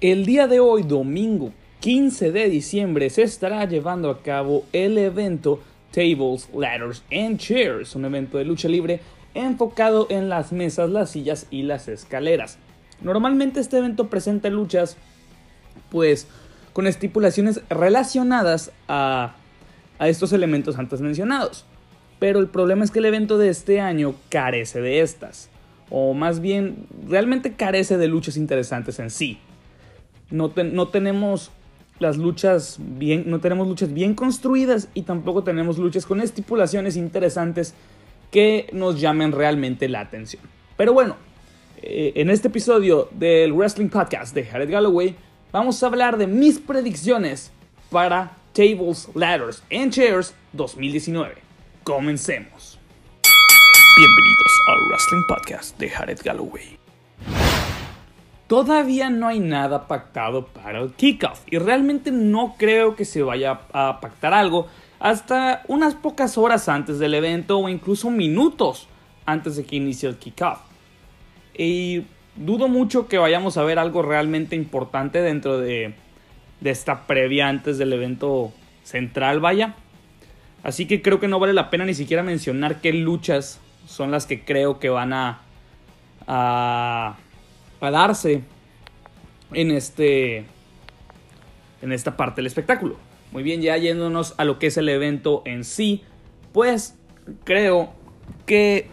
El 0.00 0.24
día 0.24 0.46
de 0.46 0.60
hoy, 0.60 0.82
domingo 0.82 1.52
15 1.80 2.32
de 2.32 2.48
diciembre, 2.48 3.10
se 3.10 3.22
estará 3.22 3.66
llevando 3.66 4.08
a 4.08 4.22
cabo 4.22 4.64
el 4.72 4.96
evento 4.96 5.60
Tables, 5.92 6.48
Ladders 6.54 7.02
and 7.12 7.36
Chairs, 7.36 7.94
un 7.94 8.06
evento 8.06 8.38
de 8.38 8.46
lucha 8.46 8.66
libre 8.66 9.00
enfocado 9.34 10.06
en 10.08 10.30
las 10.30 10.52
mesas, 10.52 10.88
las 10.88 11.10
sillas 11.10 11.46
y 11.50 11.64
las 11.64 11.86
escaleras. 11.86 12.56
Normalmente 13.02 13.60
este 13.60 13.76
evento 13.76 14.08
presenta 14.08 14.48
luchas 14.48 14.96
pues 15.90 16.26
con 16.72 16.86
estipulaciones 16.86 17.60
relacionadas 17.68 18.72
a, 18.88 19.34
a 19.98 20.08
estos 20.08 20.32
elementos 20.32 20.78
antes 20.78 21.02
mencionados. 21.02 21.66
Pero 22.18 22.40
el 22.40 22.48
problema 22.48 22.84
es 22.84 22.90
que 22.90 23.00
el 23.00 23.04
evento 23.04 23.36
de 23.36 23.50
este 23.50 23.82
año 23.82 24.14
carece 24.30 24.80
de 24.80 25.02
estas. 25.02 25.50
O 25.90 26.14
más 26.14 26.40
bien, 26.40 26.86
realmente 27.06 27.52
carece 27.52 27.98
de 27.98 28.08
luchas 28.08 28.38
interesantes 28.38 28.98
en 28.98 29.10
sí 29.10 29.38
no, 30.30 30.52
no 30.56 30.88
tenemos 30.88 31.50
las 31.98 32.16
luchas 32.16 32.78
bien, 32.78 33.24
no 33.26 33.40
tenemos 33.40 33.68
luchas 33.68 33.92
bien 33.92 34.14
construidas 34.14 34.88
y 34.94 35.02
tampoco 35.02 35.44
tenemos 35.44 35.78
luchas 35.78 36.06
con 36.06 36.20
estipulaciones 36.20 36.96
interesantes 36.96 37.74
que 38.30 38.68
nos 38.72 39.00
llamen 39.00 39.32
realmente 39.32 39.88
la 39.88 40.00
atención. 40.00 40.42
Pero 40.76 40.92
bueno, 40.92 41.16
eh, 41.82 42.12
en 42.16 42.30
este 42.30 42.48
episodio 42.48 43.08
del 43.12 43.52
Wrestling 43.52 43.88
Podcast 43.88 44.34
de 44.34 44.44
Jared 44.44 44.70
Galloway 44.70 45.14
vamos 45.52 45.82
a 45.82 45.86
hablar 45.86 46.16
de 46.16 46.26
mis 46.26 46.58
predicciones 46.58 47.52
para 47.90 48.36
Tables, 48.52 49.08
Ladders 49.14 49.62
and 49.70 49.92
Chairs 49.92 50.34
2019. 50.52 51.34
Comencemos. 51.84 52.78
Bienvenidos 53.96 54.60
al 54.68 54.88
Wrestling 54.88 55.24
Podcast 55.28 55.78
de 55.78 55.90
Jared 55.90 56.20
Galloway. 56.24 56.79
Todavía 58.50 59.10
no 59.10 59.28
hay 59.28 59.38
nada 59.38 59.86
pactado 59.86 60.44
para 60.44 60.80
el 60.80 60.90
kickoff 60.94 61.42
y 61.48 61.58
realmente 61.58 62.10
no 62.10 62.56
creo 62.58 62.96
que 62.96 63.04
se 63.04 63.22
vaya 63.22 63.60
a 63.72 64.00
pactar 64.00 64.34
algo 64.34 64.66
hasta 64.98 65.62
unas 65.68 65.94
pocas 65.94 66.36
horas 66.36 66.68
antes 66.68 66.98
del 66.98 67.14
evento 67.14 67.60
o 67.60 67.68
incluso 67.68 68.10
minutos 68.10 68.88
antes 69.24 69.54
de 69.54 69.64
que 69.64 69.76
inicie 69.76 70.08
el 70.08 70.16
kickoff. 70.16 70.58
Y 71.56 72.06
dudo 72.34 72.66
mucho 72.66 73.06
que 73.06 73.18
vayamos 73.18 73.56
a 73.56 73.62
ver 73.62 73.78
algo 73.78 74.02
realmente 74.02 74.56
importante 74.56 75.22
dentro 75.22 75.60
de, 75.60 75.94
esta 76.64 77.06
previa 77.06 77.48
antes 77.48 77.78
del 77.78 77.92
evento 77.92 78.52
central, 78.82 79.38
vaya. 79.38 79.76
Así 80.64 80.86
que 80.86 81.02
creo 81.02 81.20
que 81.20 81.28
no 81.28 81.38
vale 81.38 81.52
la 81.52 81.70
pena 81.70 81.84
ni 81.84 81.94
siquiera 81.94 82.24
mencionar 82.24 82.80
qué 82.80 82.92
luchas 82.92 83.60
son 83.86 84.10
las 84.10 84.26
que 84.26 84.44
creo 84.44 84.80
que 84.80 84.88
van 84.88 85.12
a 85.12 85.38
a 87.88 87.90
darse 87.90 88.42
en, 89.52 89.70
este, 89.70 90.44
en 91.82 91.92
esta 91.92 92.16
parte 92.16 92.36
del 92.36 92.46
espectáculo. 92.46 92.96
Muy 93.32 93.42
bien, 93.42 93.62
ya 93.62 93.76
yéndonos 93.76 94.34
a 94.38 94.44
lo 94.44 94.58
que 94.58 94.66
es 94.68 94.76
el 94.76 94.88
evento 94.88 95.42
en 95.44 95.64
sí, 95.64 96.02
pues 96.52 96.96
creo 97.44 97.92
que 98.44 98.88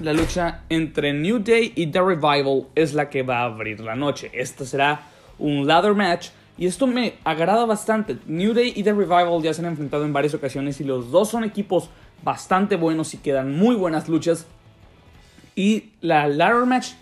la 0.00 0.12
lucha 0.12 0.62
entre 0.68 1.12
New 1.12 1.38
Day 1.38 1.72
y 1.74 1.86
The 1.86 2.00
Revival 2.00 2.66
es 2.74 2.94
la 2.94 3.08
que 3.08 3.22
va 3.22 3.38
a 3.40 3.44
abrir 3.44 3.80
la 3.80 3.94
noche. 3.94 4.30
Esta 4.34 4.64
será 4.64 5.06
un 5.38 5.66
ladder 5.66 5.94
match 5.94 6.28
y 6.58 6.66
esto 6.66 6.86
me 6.86 7.14
agrada 7.24 7.64
bastante. 7.64 8.18
New 8.26 8.52
Day 8.52 8.72
y 8.76 8.82
The 8.82 8.92
Revival 8.92 9.42
ya 9.42 9.54
se 9.54 9.62
han 9.62 9.68
enfrentado 9.68 10.04
en 10.04 10.12
varias 10.12 10.34
ocasiones 10.34 10.80
y 10.80 10.84
los 10.84 11.10
dos 11.10 11.30
son 11.30 11.44
equipos 11.44 11.90
bastante 12.22 12.76
buenos 12.76 13.14
y 13.14 13.18
quedan 13.18 13.56
muy 13.56 13.74
buenas 13.74 14.08
luchas. 14.08 14.46
Y 15.56 15.90
la 16.00 16.28
ladder 16.28 16.66
match 16.66 16.92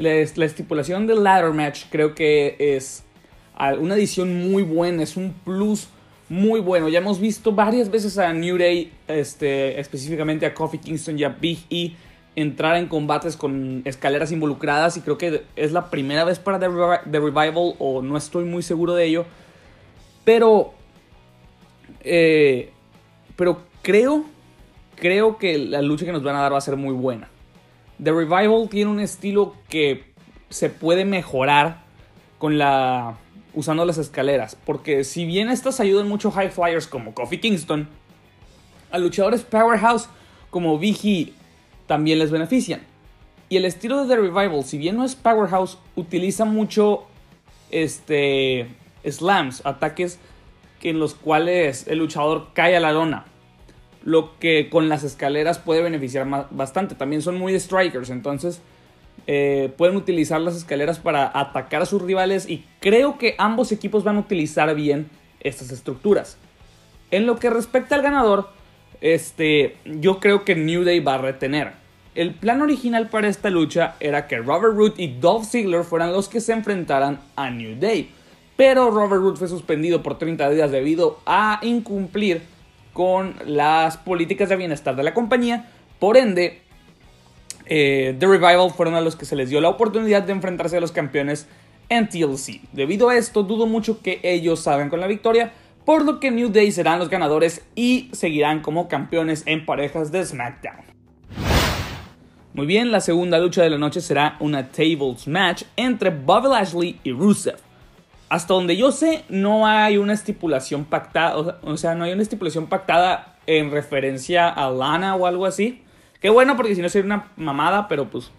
la, 0.00 0.44
estipulación 0.44 1.06
del 1.06 1.22
ladder 1.22 1.52
match 1.52 1.84
creo 1.90 2.14
que 2.14 2.56
es 2.58 3.04
una 3.78 3.94
edición 3.94 4.50
muy 4.50 4.62
buena, 4.62 5.02
es 5.02 5.16
un 5.16 5.32
plus 5.32 5.88
muy 6.28 6.60
bueno. 6.60 6.88
Ya 6.88 6.98
hemos 6.98 7.20
visto 7.20 7.52
varias 7.52 7.90
veces 7.90 8.16
a 8.16 8.32
New 8.32 8.56
Day, 8.56 8.92
este, 9.08 9.78
específicamente 9.78 10.46
a 10.46 10.54
Kofi 10.54 10.78
Kingston 10.78 11.18
y 11.18 11.24
a 11.24 11.28
Big 11.28 11.58
E, 11.68 11.92
entrar 12.36 12.76
en 12.76 12.86
combates 12.86 13.36
con 13.36 13.82
escaleras 13.84 14.32
involucradas 14.32 14.96
y 14.96 15.00
creo 15.00 15.18
que 15.18 15.42
es 15.56 15.72
la 15.72 15.90
primera 15.90 16.24
vez 16.24 16.38
para 16.38 16.58
The, 16.58 16.68
Revival 16.68 17.74
o 17.78 18.00
no 18.02 18.16
estoy 18.16 18.44
muy 18.44 18.62
seguro 18.62 18.94
de 18.94 19.06
ello. 19.06 19.26
Pero, 20.24 20.72
eh, 22.04 22.70
pero 23.36 23.62
creo, 23.82 24.24
creo 24.96 25.38
que 25.38 25.58
la 25.58 25.82
lucha 25.82 26.04
que 26.04 26.12
nos 26.12 26.22
van 26.22 26.36
a 26.36 26.40
dar 26.40 26.52
va 26.52 26.58
a 26.58 26.62
ser 26.62 26.76
muy 26.76 26.94
buena. 26.94 27.29
The 28.02 28.12
Revival 28.12 28.68
tiene 28.70 28.90
un 28.90 29.00
estilo 29.00 29.54
que 29.68 30.04
se 30.48 30.70
puede 30.70 31.04
mejorar 31.04 31.82
con 32.38 32.56
la 32.56 33.18
usando 33.52 33.84
las 33.84 33.98
escaleras, 33.98 34.56
porque 34.64 35.04
si 35.04 35.26
bien 35.26 35.50
estas 35.50 35.80
ayudan 35.80 36.08
mucho 36.08 36.30
high 36.30 36.50
flyers 36.50 36.86
como 36.86 37.14
Kofi 37.14 37.38
Kingston, 37.38 37.88
a 38.90 38.98
luchadores 38.98 39.42
powerhouse 39.42 40.08
como 40.50 40.78
Vicky 40.78 41.34
también 41.86 42.18
les 42.18 42.30
benefician. 42.30 42.80
Y 43.48 43.56
el 43.56 43.64
estilo 43.64 44.04
de 44.04 44.14
The 44.14 44.20
Revival, 44.20 44.64
si 44.64 44.78
bien 44.78 44.96
no 44.96 45.04
es 45.04 45.16
powerhouse, 45.16 45.78
utiliza 45.96 46.44
mucho 46.44 47.04
este 47.70 48.68
slams, 49.04 49.66
ataques 49.66 50.20
en 50.82 50.98
los 50.98 51.14
cuales 51.14 51.86
el 51.88 51.98
luchador 51.98 52.48
cae 52.54 52.76
a 52.76 52.80
la 52.80 52.92
lona 52.92 53.26
lo 54.02 54.38
que 54.38 54.68
con 54.70 54.88
las 54.88 55.04
escaleras 55.04 55.58
puede 55.58 55.82
beneficiar 55.82 56.26
bastante. 56.50 56.94
También 56.94 57.22
son 57.22 57.38
muy 57.38 57.58
strikers, 57.58 58.10
entonces 58.10 58.60
eh, 59.26 59.72
pueden 59.76 59.96
utilizar 59.96 60.40
las 60.40 60.56
escaleras 60.56 60.98
para 60.98 61.30
atacar 61.38 61.82
a 61.82 61.86
sus 61.86 62.02
rivales 62.02 62.48
y 62.48 62.64
creo 62.80 63.18
que 63.18 63.34
ambos 63.38 63.72
equipos 63.72 64.04
van 64.04 64.16
a 64.16 64.20
utilizar 64.20 64.74
bien 64.74 65.08
estas 65.40 65.70
estructuras. 65.70 66.36
En 67.10 67.26
lo 67.26 67.38
que 67.38 67.50
respecta 67.50 67.94
al 67.94 68.02
ganador, 68.02 68.48
este, 69.00 69.76
yo 69.84 70.20
creo 70.20 70.44
que 70.44 70.54
New 70.54 70.84
Day 70.84 71.00
va 71.00 71.14
a 71.14 71.18
retener. 71.18 71.72
El 72.14 72.34
plan 72.34 72.60
original 72.60 73.08
para 73.08 73.28
esta 73.28 73.50
lucha 73.50 73.94
era 74.00 74.26
que 74.26 74.38
Robert 74.38 74.74
Root 74.74 74.98
y 74.98 75.18
Dolph 75.20 75.44
Ziggler 75.44 75.84
fueran 75.84 76.12
los 76.12 76.28
que 76.28 76.40
se 76.40 76.52
enfrentaran 76.52 77.20
a 77.36 77.50
New 77.50 77.78
Day. 77.78 78.10
Pero 78.56 78.90
Robert 78.90 79.22
Root 79.22 79.38
fue 79.38 79.48
suspendido 79.48 80.02
por 80.02 80.18
30 80.18 80.50
días 80.50 80.70
debido 80.70 81.20
a 81.24 81.60
incumplir 81.62 82.42
con 82.92 83.34
las 83.44 83.96
políticas 83.96 84.48
de 84.48 84.56
bienestar 84.56 84.96
de 84.96 85.02
la 85.02 85.14
compañía. 85.14 85.70
Por 85.98 86.16
ende, 86.16 86.62
eh, 87.66 88.16
The 88.18 88.26
Revival 88.26 88.70
fueron 88.70 88.94
a 88.94 89.00
los 89.00 89.16
que 89.16 89.24
se 89.24 89.36
les 89.36 89.50
dio 89.50 89.60
la 89.60 89.68
oportunidad 89.68 90.22
de 90.22 90.32
enfrentarse 90.32 90.76
a 90.76 90.80
los 90.80 90.92
campeones 90.92 91.46
en 91.88 92.08
TLC. 92.08 92.60
Debido 92.72 93.08
a 93.08 93.16
esto, 93.16 93.42
dudo 93.42 93.66
mucho 93.66 94.02
que 94.02 94.20
ellos 94.22 94.60
salgan 94.60 94.90
con 94.90 95.00
la 95.00 95.06
victoria, 95.06 95.52
por 95.84 96.04
lo 96.04 96.20
que 96.20 96.30
New 96.30 96.50
Day 96.50 96.72
serán 96.72 96.98
los 96.98 97.10
ganadores 97.10 97.64
y 97.74 98.10
seguirán 98.12 98.60
como 98.60 98.88
campeones 98.88 99.42
en 99.46 99.64
parejas 99.64 100.12
de 100.12 100.24
SmackDown. 100.24 100.84
Muy 102.52 102.66
bien, 102.66 102.90
la 102.90 103.00
segunda 103.00 103.38
lucha 103.38 103.62
de 103.62 103.70
la 103.70 103.78
noche 103.78 104.00
será 104.00 104.36
una 104.40 104.70
Tables 104.70 105.28
Match 105.28 105.62
entre 105.76 106.10
Bobby 106.10 106.48
Lashley 106.48 107.00
y 107.04 107.12
Rusev 107.12 107.69
hasta 108.30 108.54
donde 108.54 108.76
yo 108.76 108.92
sé, 108.92 109.24
no 109.28 109.66
hay 109.66 109.98
una 109.98 110.12
estipulación 110.12 110.84
pactada, 110.84 111.58
o 111.62 111.76
sea, 111.76 111.96
no 111.96 112.04
hay 112.04 112.12
una 112.12 112.22
estipulación 112.22 112.68
pactada 112.68 113.36
en 113.48 113.72
referencia 113.72 114.48
a 114.48 114.70
Lana 114.70 115.16
o 115.16 115.26
algo 115.26 115.46
así. 115.46 115.82
Qué 116.20 116.30
bueno, 116.30 116.56
porque 116.56 116.76
si 116.76 116.80
no 116.80 116.88
sería 116.88 117.06
una 117.06 117.32
mamada, 117.36 117.88
pero 117.88 118.08
pues 118.08 118.30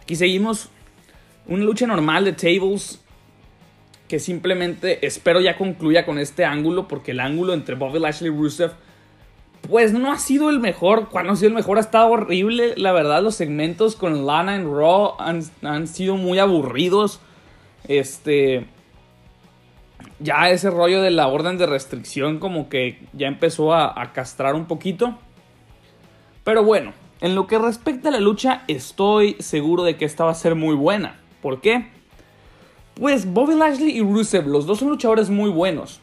aquí 0.00 0.16
seguimos 0.16 0.70
una 1.46 1.64
lucha 1.64 1.86
normal 1.86 2.24
de 2.24 2.32
tables 2.32 3.02
que 4.08 4.18
simplemente 4.18 5.06
espero 5.06 5.42
ya 5.42 5.58
concluya 5.58 6.06
con 6.06 6.18
este 6.18 6.46
ángulo, 6.46 6.88
porque 6.88 7.10
el 7.10 7.20
ángulo 7.20 7.52
entre 7.52 7.74
Bobby 7.74 7.98
Lashley 7.98 8.32
y 8.32 8.34
Rusev, 8.34 8.72
pues 9.68 9.92
no 9.92 10.10
ha 10.12 10.18
sido 10.18 10.48
el 10.48 10.60
mejor. 10.60 11.10
Cuando 11.10 11.34
ha 11.34 11.36
sido 11.36 11.48
el 11.48 11.54
mejor 11.54 11.76
ha 11.76 11.82
estado 11.82 12.08
horrible. 12.08 12.72
La 12.78 12.92
verdad, 12.92 13.22
los 13.22 13.34
segmentos 13.34 13.96
con 13.96 14.24
Lana 14.24 14.56
en 14.56 14.64
Raw 14.64 15.16
han, 15.18 15.42
han 15.62 15.86
sido 15.86 16.16
muy 16.16 16.38
aburridos. 16.38 17.20
Este. 17.88 18.66
Ya 20.18 20.50
ese 20.50 20.70
rollo 20.70 21.02
de 21.02 21.10
la 21.10 21.28
orden 21.28 21.58
de 21.58 21.66
restricción, 21.66 22.38
como 22.38 22.68
que 22.68 23.00
ya 23.12 23.26
empezó 23.26 23.74
a, 23.74 24.12
castrar 24.12 24.54
un 24.54 24.66
poquito. 24.66 25.18
Pero 26.44 26.64
bueno, 26.64 26.92
en 27.20 27.34
lo 27.34 27.46
que 27.46 27.58
respecta 27.58 28.08
a 28.08 28.12
la 28.12 28.20
lucha, 28.20 28.62
estoy 28.68 29.36
seguro 29.40 29.82
de 29.82 29.96
que 29.96 30.04
esta 30.04 30.24
va 30.24 30.30
a 30.30 30.36
ser 30.36 30.54
muy 30.54 30.76
buena. 30.76 31.20
¿Por 31.40 31.60
qué? 31.60 31.88
Pues 32.94 33.32
Bobby 33.32 33.54
Lashley 33.54 33.96
y 33.96 34.00
Rusev, 34.00 34.46
los 34.46 34.66
dos 34.66 34.78
son 34.78 34.90
luchadores 34.90 35.28
muy 35.28 35.50
buenos. 35.50 36.00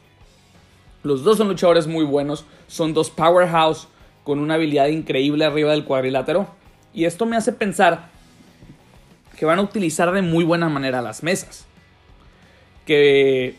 Los 1.04 1.24
dos 1.24 1.38
son 1.38 1.48
luchadores 1.48 1.88
muy 1.88 2.04
buenos. 2.04 2.46
Son 2.68 2.94
dos 2.94 3.10
powerhouse 3.10 3.88
con 4.26 4.40
una 4.40 4.56
habilidad 4.56 4.88
increíble 4.88 5.46
arriba 5.46 5.72
del 5.72 5.86
cuadrilátero. 5.86 6.48
Y 6.94 7.06
esto 7.06 7.26
me 7.26 7.38
hace 7.38 7.54
pensar 7.54 8.10
que 9.38 9.46
van 9.46 9.60
a 9.60 9.62
utilizar 9.62 10.12
de 10.12 10.22
muy 10.22 10.44
buena 10.44 10.68
manera 10.68 11.02
las 11.02 11.24
mesas 11.24 11.69
que 12.90 13.54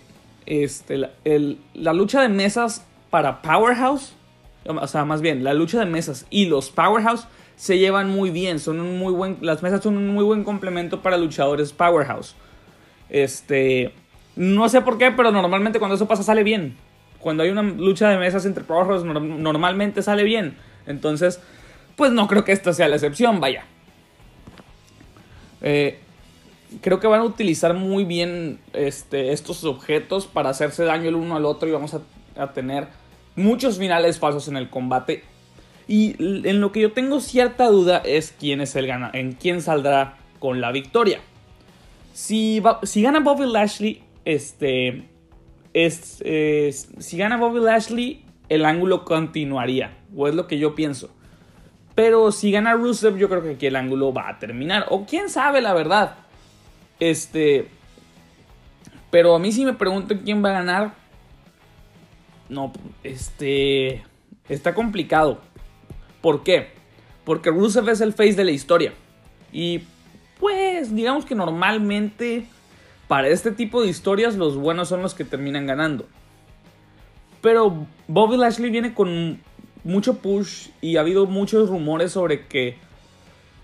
este, 0.44 0.99
la, 0.99 1.93
lucha 1.93 2.21
de 2.21 2.29
mesas 2.29 2.85
para 3.11 3.43
Powerhouse, 3.43 4.17
o 4.67 4.87
sea, 4.88 5.05
más 5.05 5.21
bien, 5.21 5.44
la 5.44 5.55
lucha 5.55 5.79
de 5.79 5.87
mesas 5.87 6.27
y 6.31 6.47
los 6.47 6.71
Powerhouse 6.71 7.29
se 7.55 7.79
llevan 7.79 8.11
muy 8.11 8.31
bien, 8.31 8.59
son 8.59 8.81
un 8.81 8.99
muy 8.99 9.12
buen, 9.12 9.38
las 9.41 9.62
mesas 9.62 9.85
son 9.85 9.97
un 9.99 10.09
muy 10.09 10.25
buen 10.25 10.43
complemento 10.43 11.00
para 11.00 11.17
luchadores 11.17 11.73
Powerhouse. 11.73 12.35
Este, 13.09 13.94
no 14.35 14.69
sé 14.69 14.81
por 14.81 14.99
qué, 14.99 15.12
pero 15.12 15.31
normalmente 15.31 15.79
cuando 15.79 15.94
eso 15.94 16.09
pasa 16.09 16.25
sale 16.25 16.43
bien. 16.43 16.76
Cuando 17.21 17.44
hay 17.44 17.50
una 17.50 17.62
lucha 17.62 18.09
de 18.09 18.19
mesas 18.19 18.47
entre 18.47 18.65
powerhouse 18.65 19.05
normalmente 19.05 20.03
sale 20.03 20.25
bien. 20.25 20.56
Entonces, 20.88 21.41
pues 21.94 22.11
no 22.11 22.26
creo 22.26 22.43
que 22.43 22.50
esta 22.50 22.73
sea 22.73 22.88
la 22.88 22.97
excepción, 22.97 23.38
vaya. 23.38 23.62
Eh, 25.62 26.00
creo 26.81 27.01
que 27.01 27.07
van 27.07 27.21
a 27.21 27.25
utilizar 27.25 27.75
muy 27.75 28.05
bien 28.05 28.61
este, 28.73 29.33
estos 29.33 29.65
objetos 29.65 30.27
para 30.27 30.51
hacerse 30.51 30.85
daño 30.85 31.09
el 31.09 31.17
uno 31.17 31.37
al 31.37 31.45
otro 31.45 31.69
y 31.69 31.73
vamos 31.73 31.95
a, 31.95 32.01
tener 32.55 32.89
muchos 33.37 33.79
finales 33.79 34.19
falsos 34.19 34.49
en 34.49 34.57
el 34.57 34.71
combate. 34.71 35.25
Y 35.87 36.17
en 36.19 36.61
lo 36.61 36.73
que 36.73 36.81
yo 36.81 36.93
tengo 36.93 37.21
cierta 37.21 37.67
duda 37.67 38.01
es 38.05 38.35
quién 38.39 38.61
es 38.61 38.77
el 38.77 38.87
gana, 38.87 39.11
en 39.13 39.33
quién 39.33 39.61
saldrá 39.61 40.17
con 40.39 40.61
la 40.61 40.71
victoria. 40.73 41.21
Si, 42.13 42.63
gana 42.97 43.21
Bobby 43.21 43.51
Lashley, 43.51 44.03
este, 44.25 45.09
es, 45.75 46.23
si 46.99 47.17
gana 47.19 47.37
Bobby 47.37 47.61
Lashley, 47.61 48.25
el 48.49 48.65
ángulo 48.65 49.05
continuaría, 49.05 49.99
o 50.17 50.29
es 50.29 50.35
lo 50.35 50.47
que 50.47 50.59
yo 50.59 50.75
pienso. 50.75 51.11
Pero 51.95 52.33
si 52.33 52.51
gana 52.51 52.75
Rusev, 52.75 53.17
yo 53.17 53.29
creo 53.29 53.43
que 53.43 53.51
aquí 53.51 53.67
el 53.67 53.77
ángulo 53.77 54.13
va 54.13 54.29
a 54.29 54.39
terminar. 54.39 54.87
O 54.89 55.05
quién 55.05 55.29
sabe, 55.29 55.61
la 55.61 55.75
verdad. 55.75 56.15
Este. 57.00 57.69
Pero 59.11 59.35
a 59.35 59.38
mí 59.38 59.50
si 59.50 59.64
me 59.64 59.73
preguntan 59.73 60.19
quién 60.19 60.44
va 60.44 60.50
a 60.50 60.52
ganar. 60.52 60.94
No, 62.49 62.73
este. 63.02 64.05
Está 64.49 64.75
complicado. 64.75 65.41
¿Por 66.20 66.43
qué? 66.43 66.69
Porque 67.25 67.50
Rusev 67.50 67.88
es 67.88 68.00
el 68.00 68.12
face 68.12 68.35
de 68.35 68.44
la 68.44 68.50
historia. 68.50 68.93
Y 69.52 69.82
pues, 70.38 70.94
digamos 70.94 71.25
que 71.25 71.35
normalmente 71.35 72.47
para 73.08 73.29
este 73.29 73.50
tipo 73.50 73.82
de 73.82 73.88
historias 73.88 74.37
los 74.37 74.56
buenos 74.56 74.88
son 74.88 75.02
los 75.02 75.14
que 75.14 75.25
terminan 75.25 75.67
ganando. 75.67 76.06
Pero 77.41 77.87
Bobby 78.06 78.37
Lashley 78.37 78.70
viene 78.70 78.94
con 78.94 79.41
mucho 79.82 80.19
push 80.19 80.69
y 80.81 80.97
ha 80.97 81.00
habido 81.00 81.26
muchos 81.26 81.70
rumores 81.70 82.12
sobre 82.12 82.47
que, 82.47 82.76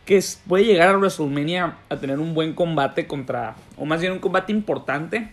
que 0.06 0.22
puede 0.48 0.64
llegar 0.64 0.88
a 0.88 0.96
WrestleMania 0.98 1.76
a 1.88 1.96
tener 1.96 2.18
un 2.18 2.32
buen 2.32 2.54
combate 2.54 3.06
contra, 3.06 3.56
o 3.76 3.84
más 3.84 4.00
bien 4.00 4.12
un 4.12 4.20
combate 4.20 4.52
importante. 4.52 5.32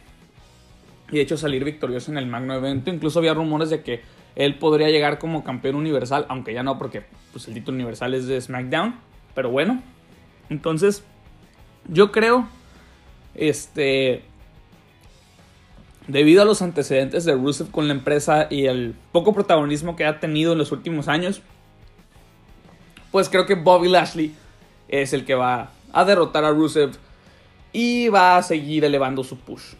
Y 1.10 1.18
de 1.18 1.22
hecho 1.22 1.38
salir 1.38 1.64
victorioso 1.64 2.12
en 2.12 2.18
el 2.18 2.26
magno 2.26 2.56
evento. 2.56 2.90
Incluso 2.90 3.20
había 3.20 3.36
rumores 3.36 3.70
de 3.70 3.84
que 3.84 4.02
él 4.36 4.56
podría 4.56 4.90
llegar 4.90 5.20
como 5.20 5.44
campeón 5.44 5.76
universal, 5.76 6.26
aunque 6.28 6.54
ya 6.54 6.64
no 6.64 6.80
porque 6.80 7.04
pues, 7.32 7.48
el 7.48 7.54
título 7.54 7.76
universal 7.76 8.16
es 8.16 8.26
de 8.26 8.42
SmackDown. 8.42 8.96
Pero 9.36 9.52
bueno, 9.52 9.82
entonces 10.50 11.04
yo 11.88 12.12
creo, 12.12 12.48
este, 13.36 14.24
Debido 16.08 16.42
a 16.42 16.46
los 16.46 16.62
antecedentes 16.62 17.24
de 17.24 17.34
Rusev 17.34 17.72
con 17.72 17.88
la 17.88 17.94
empresa 17.94 18.48
y 18.50 18.66
el 18.66 18.94
poco 19.14 19.34
protagonismo 19.34 19.96
que 19.96 20.06
ha 20.06 20.20
tenido 20.20 20.52
en 20.52 20.58
los 20.58 20.74
últimos 20.74 21.08
años, 21.08 21.42
pues 23.10 23.30
creo 23.30 23.46
que 23.46 23.56
Bobby 23.56 23.88
Lashley 23.88 24.36
es 24.88 25.14
el 25.14 25.26
que 25.26 25.36
va 25.36 25.72
a 25.92 26.06
derrotar 26.06 26.46
a 26.46 26.52
Rusev 26.52 26.92
y 27.72 28.10
va 28.10 28.38
a 28.38 28.44
seguir 28.44 28.86
elevando 28.86 29.24
su 29.24 29.38
push. 29.38 29.74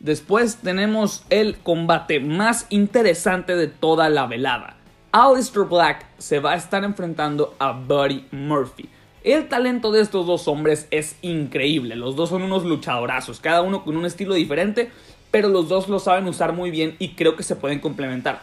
Después 0.00 0.56
tenemos 0.56 1.24
el 1.30 1.58
combate 1.58 2.18
más 2.18 2.66
interesante 2.70 3.54
de 3.54 3.68
toda 3.68 4.08
la 4.08 4.26
velada. 4.26 4.76
Aleister 5.12 5.64
Black 5.64 6.06
se 6.18 6.40
va 6.40 6.52
a 6.52 6.56
estar 6.56 6.82
enfrentando 6.84 7.54
a 7.58 7.72
Buddy 7.72 8.26
Murphy. 8.32 8.88
El 9.22 9.48
talento 9.48 9.92
de 9.92 10.00
estos 10.00 10.26
dos 10.26 10.48
hombres 10.48 10.88
es 10.90 11.16
increíble. 11.22 11.94
Los 11.94 12.16
dos 12.16 12.30
son 12.30 12.42
unos 12.42 12.64
luchadorazos, 12.64 13.38
cada 13.38 13.62
uno 13.62 13.84
con 13.84 13.96
un 13.96 14.04
estilo 14.04 14.34
diferente, 14.34 14.90
pero 15.30 15.48
los 15.48 15.68
dos 15.68 15.88
lo 15.88 16.00
saben 16.00 16.26
usar 16.26 16.52
muy 16.52 16.72
bien 16.72 16.96
y 16.98 17.10
creo 17.10 17.36
que 17.36 17.44
se 17.44 17.54
pueden 17.54 17.78
complementar. 17.78 18.40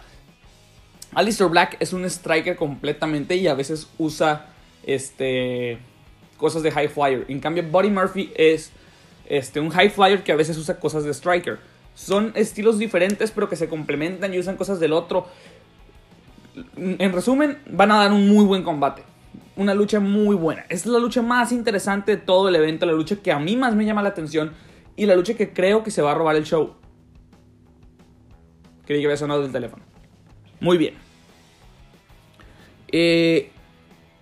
Alistair 1.13 1.49
Black 1.49 1.75
es 1.81 1.91
un 1.91 2.05
striker 2.05 2.55
completamente 2.55 3.35
y 3.35 3.47
a 3.47 3.55
veces 3.55 3.89
usa 3.97 4.45
este, 4.83 5.79
cosas 6.37 6.63
de 6.63 6.71
high 6.71 6.87
flyer. 6.87 7.25
En 7.27 7.39
cambio, 7.39 7.63
Buddy 7.63 7.89
Murphy 7.89 8.31
es 8.35 8.71
este, 9.27 9.59
un 9.59 9.69
high 9.69 9.89
flyer 9.89 10.23
que 10.23 10.31
a 10.31 10.35
veces 10.35 10.57
usa 10.57 10.79
cosas 10.79 11.03
de 11.03 11.13
striker. 11.13 11.59
Son 11.95 12.31
estilos 12.35 12.79
diferentes 12.79 13.31
pero 13.31 13.49
que 13.49 13.55
se 13.55 13.67
complementan 13.67 14.33
y 14.33 14.39
usan 14.39 14.55
cosas 14.55 14.79
del 14.79 14.93
otro. 14.93 15.27
En 16.77 17.11
resumen, 17.13 17.59
van 17.67 17.91
a 17.91 17.97
dar 17.97 18.11
un 18.11 18.27
muy 18.27 18.45
buen 18.45 18.63
combate 18.63 19.03
una 19.59 19.73
lucha 19.73 19.99
muy 19.99 20.37
buena. 20.37 20.65
Es 20.69 20.85
la 20.85 20.99
lucha 20.99 21.21
más 21.21 21.51
interesante 21.51 22.15
de 22.15 22.17
todo 22.21 22.47
el 22.47 22.55
evento, 22.55 22.85
la 22.85 22.93
lucha 22.93 23.17
que 23.17 23.31
a 23.31 23.39
mí 23.39 23.57
más 23.57 23.75
me 23.75 23.85
llama 23.85 24.01
la 24.01 24.09
atención 24.09 24.53
y 24.95 25.05
la 25.05 25.15
lucha 25.15 25.33
que 25.33 25.51
creo 25.51 25.83
que 25.83 25.91
se 25.91 26.01
va 26.01 26.11
a 26.11 26.15
robar 26.15 26.37
el 26.37 26.45
show. 26.45 26.75
Creí 28.85 29.01
que 29.01 29.05
había 29.05 29.17
sonado 29.17 29.41
del 29.41 29.51
teléfono. 29.51 29.83
Muy 30.61 30.77
bien. 30.77 30.93
Eh, 32.91 33.51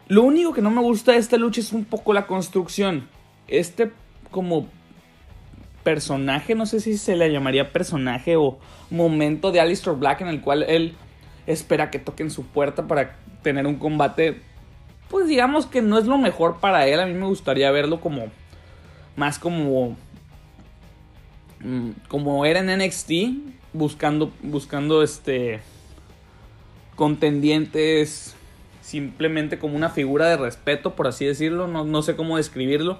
lo 0.07 0.24
único 0.24 0.54
que 0.54 0.62
no 0.62 0.71
me 0.71 0.81
gusta 0.81 1.13
de 1.13 1.18
esta 1.18 1.38
lucha 1.38 1.62
es 1.62 1.74
un 1.74 1.86
poco 1.86 2.13
la 2.13 2.27
construcción. 2.27 3.07
Este 3.48 3.92
como 4.31 4.68
personaje, 5.83 6.56
no 6.56 6.65
sé 6.65 6.80
si 6.80 6.98
se 6.98 7.15
le 7.15 7.31
llamaría 7.31 7.71
personaje 7.71 8.36
o 8.36 8.59
momento 8.89 9.51
de 9.51 9.62
Alistair 9.62 9.95
Black 9.95 10.21
en 10.21 10.27
el 10.27 10.42
cual 10.42 10.63
él 10.63 10.95
espera 11.45 11.89
que 11.89 12.00
toquen 12.00 12.30
su 12.30 12.45
puerta 12.45 12.88
para 12.88 13.15
tener 13.42 13.65
un 13.68 13.75
combate 13.75 14.42
pues 15.09 15.27
digamos 15.27 15.65
que 15.65 15.81
no 15.81 15.98
es 15.98 16.06
lo 16.06 16.18
mejor 16.18 16.60
para 16.60 16.88
él. 16.88 17.00
A 17.00 17.06
mí 17.06 17.13
me 17.13 17.25
gustaría 17.25 17.71
verlo 17.71 18.01
como 18.01 18.25
más 19.15 19.39
como 19.39 19.98
mm, 21.62 21.89
como 22.07 22.45
era 22.45 22.60
en 22.60 22.77
NXT 22.77 23.12
buscando 23.74 24.31
buscando 24.42 25.03
este 25.03 25.60
contendientes 26.95 28.37
simplemente 28.88 29.60
como 29.60 29.75
una 29.75 29.89
figura 29.89 30.28
de 30.28 30.38
respeto 30.38 30.95
por 30.95 31.07
así 31.07 31.25
decirlo 31.25 31.68
no, 31.68 32.01
sé 32.01 32.16
cómo 32.16 32.38
describirlo 32.38 33.00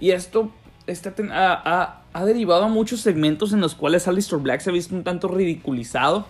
y 0.00 0.10
esto 0.10 0.50
este, 0.88 1.12
ha, 1.30 2.02
ha, 2.12 2.24
derivado 2.24 2.64
a 2.64 2.68
muchos 2.68 3.00
segmentos 3.00 3.52
en 3.52 3.60
los 3.60 3.76
cuales 3.76 4.08
Alistair 4.08 4.42
Black 4.42 4.60
se 4.60 4.70
ha 4.70 4.72
visto 4.72 4.94
un 4.94 5.04
tanto 5.04 5.28
ridiculizado 5.28 6.26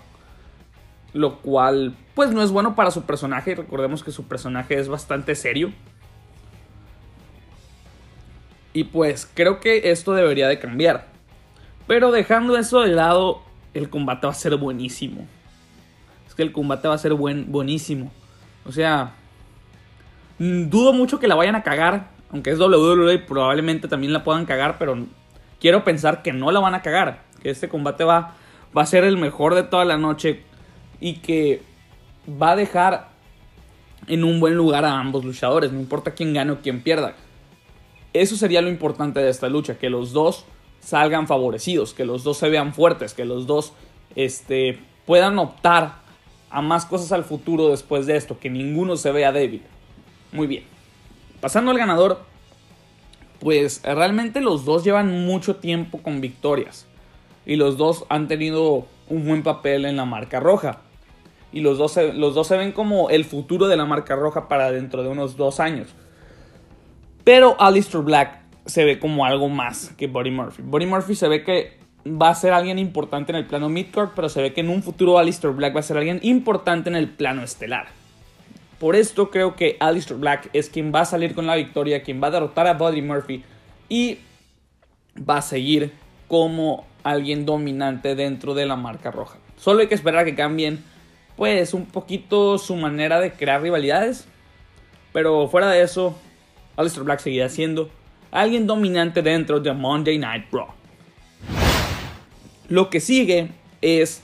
lo 1.13 1.39
cual 1.39 1.95
pues 2.15 2.31
no 2.31 2.43
es 2.43 2.51
bueno 2.51 2.75
para 2.75 2.91
su 2.91 3.03
personaje. 3.03 3.55
Recordemos 3.55 4.05
que 4.05 4.13
su 4.13 4.25
personaje 4.25 4.79
es 4.79 4.89
bastante 4.89 5.35
serio. 5.35 5.73
Y 8.73 8.85
pues 8.85 9.29
creo 9.35 9.59
que 9.61 9.91
esto 9.91 10.15
debería 10.15 10.47
de 10.47 10.59
cambiar. 10.59 11.09
Pero 11.87 12.13
dejando 12.13 12.57
eso 12.57 12.81
de 12.81 12.91
lado, 12.91 13.43
el 13.75 13.91
combate 13.91 14.27
va 14.27 14.33
a 14.33 14.37
ser 14.37 14.57
buenísimo. 14.57 15.27
Es 16.31 16.35
que 16.37 16.43
el 16.43 16.53
combate 16.53 16.87
va 16.87 16.95
a 16.95 16.99
ser 16.99 17.15
buen, 17.15 17.51
buenísimo. 17.51 18.13
O 18.65 18.71
sea, 18.71 19.17
mm, 20.39 20.69
dudo 20.69 20.93
mucho 20.93 21.19
que 21.19 21.27
la 21.27 21.35
vayan 21.35 21.57
a 21.57 21.65
cagar. 21.65 22.09
Aunque 22.31 22.51
es 22.51 22.59
WWE, 22.61 23.19
probablemente 23.19 23.89
también 23.89 24.13
la 24.13 24.23
puedan 24.23 24.47
cagar. 24.47 24.79
Pero 24.79 24.97
quiero 25.61 25.83
pensar 25.83 26.23
que 26.23 26.33
no 26.33 26.53
la 26.53 26.61
van 26.61 26.77
a 26.77 26.83
cagar. 26.83 27.25
Que 27.43 27.51
este 27.51 27.69
combate 27.69 28.05
va, 28.05 28.37
va 28.77 28.83
a 28.83 28.87
ser 28.87 29.03
el 29.03 29.19
mejor 29.19 29.57
de 29.57 29.65
toda 29.65 29.85
la 29.85 29.97
noche 29.97 30.45
y 31.01 31.15
que 31.15 31.63
va 32.41 32.53
a 32.53 32.57
dejar 32.57 33.09
en 34.07 34.23
un 34.23 34.39
buen 34.39 34.55
lugar 34.55 34.85
a 34.85 34.99
ambos 34.99 35.25
luchadores, 35.25 35.73
no 35.73 35.81
importa 35.81 36.13
quién 36.13 36.33
gane 36.33 36.53
o 36.53 36.61
quién 36.61 36.81
pierda. 36.83 37.15
Eso 38.13 38.37
sería 38.37 38.63
lo 38.63 38.69
importante 38.69 39.21
de 39.21 39.31
esta 39.31 39.49
lucha, 39.49 39.79
que 39.79 39.91
los 39.91 40.13
dos 40.13 40.45
salgan 40.81 41.27
favorecidos, 41.27 41.95
que 41.95 42.05
los 42.05 42.25
dos 42.25 42.39
se 42.39 42.49
vean 42.49 42.73
fuertes, 42.73 43.15
que 43.15 43.25
los 43.25 43.47
dos 43.47 43.73
este, 44.17 44.79
puedan 45.07 45.39
optar 45.39 46.00
a 46.51 46.63
más 46.63 46.85
cosas 46.85 47.13
al 47.13 47.25
futuro 47.25 47.69
después 47.69 48.07
de 48.07 48.17
esto, 48.17 48.39
que 48.39 48.51
ninguno 48.51 48.97
se 48.97 49.13
vea 49.13 49.33
débil. 49.33 49.63
Muy 50.33 50.47
bien. 50.47 50.65
Pasando 51.41 51.71
al 51.71 51.79
ganador, 51.79 52.21
pues 53.39 53.83
realmente 53.83 54.41
los 54.41 54.65
dos 54.65 54.85
llevan 54.85 55.25
mucho 55.25 55.57
tiempo 55.57 55.99
con 56.03 56.21
victorias 56.21 56.87
y 57.47 57.57
los 57.57 57.77
dos 57.77 58.05
han 58.09 58.29
tenido 58.29 58.87
un 59.09 59.27
buen 59.27 59.43
papel 59.43 59.87
en 59.87 59.97
la 59.97 60.05
marca 60.05 60.41
roja 60.41 60.81
y 61.53 61.61
los 61.61 61.79
dos, 61.79 61.93
se, 61.93 62.13
los 62.13 62.35
dos 62.35 62.47
se 62.47 62.57
ven 62.57 62.73
como 62.73 63.11
el 63.11 63.25
futuro 63.25 63.67
de 63.67 63.77
la 63.77 63.85
marca 63.85 64.15
roja 64.15 64.49
para 64.49 64.71
dentro 64.71 65.03
de 65.03 65.09
unos 65.09 65.37
dos 65.37 65.59
años. 65.59 65.89
Pero 67.25 67.61
Alistair 67.61 68.05
Black 68.05 68.41
se 68.67 68.85
ve 68.85 68.99
como 68.99 69.25
algo 69.25 69.49
más 69.49 69.91
que 69.97 70.07
Buddy 70.07 70.31
Murphy. 70.31 70.63
Buddy 70.63 70.87
Murphy 70.87 71.15
se 71.15 71.29
ve 71.29 71.43
que 71.43 71.79
va 72.07 72.31
a 72.31 72.35
ser 72.35 72.53
alguien 72.53 72.79
importante 72.79 73.33
en 73.33 73.37
el 73.37 73.47
plano 73.47 73.69
midcard, 73.69 74.11
pero 74.15 74.29
se 74.29 74.43
ve 74.43 74.53
que 74.53 74.61
en 74.61 74.71
un 74.71 74.83
futuro 74.83 75.19
Alistair 75.19 75.53
Black 75.53 75.75
va 75.75 75.81
a 75.81 75.85
ser 75.85 75.97
alguien 75.97 76.21
importante 76.23 76.89
en 76.89 76.97
el 76.97 77.09
plano 77.09 77.43
estelar. 77.43 77.89
Por 78.79 78.97
esto 78.97 79.31
creo 79.31 79.57
que 79.57 79.77
Alistair 79.81 80.19
Black 80.19 80.49
es 80.53 80.71
quien 80.71 80.93
va 80.95 81.01
a 81.01 81.05
salir 81.05 81.35
con 81.35 81.47
la 81.47 81.57
victoria, 81.57 82.03
quien 82.03 82.23
va 82.23 82.29
a 82.29 82.31
derrotar 82.31 82.67
a 82.67 82.75
Buddy 82.75 83.03
Murphy 83.03 83.45
y 83.89 84.19
va 85.19 85.39
a 85.39 85.43
seguir 85.43 85.93
como 86.29 86.87
alguien 87.03 87.45
dominante 87.45 88.15
dentro 88.15 88.55
de 88.55 88.67
la 88.67 88.77
marca 88.77 89.11
roja. 89.11 89.39
Solo 89.57 89.81
hay 89.81 89.89
que 89.89 89.95
esperar 89.95 90.21
a 90.21 90.25
que 90.25 90.35
cambien 90.35 90.83
pues 91.37 91.73
un 91.75 91.87
poquito 91.87 92.59
su 92.59 92.77
manera 92.77 93.19
de 93.21 93.33
crear 93.33 93.63
rivalidades. 93.63 94.27
Pero 95.13 95.49
fuera 95.49 95.71
de 95.71 95.83
eso, 95.83 96.17
Aleister 96.77 97.03
Black 97.03 97.21
seguirá 97.21 97.49
siendo 97.49 97.91
alguien 98.31 98.67
dominante 98.67 99.23
dentro 99.23 99.59
de 99.59 99.73
Monday 99.73 100.19
Night 100.19 100.47
Raw. 100.53 100.80
Lo 102.71 102.89
que 102.89 103.01
sigue 103.01 103.51
es 103.83 104.23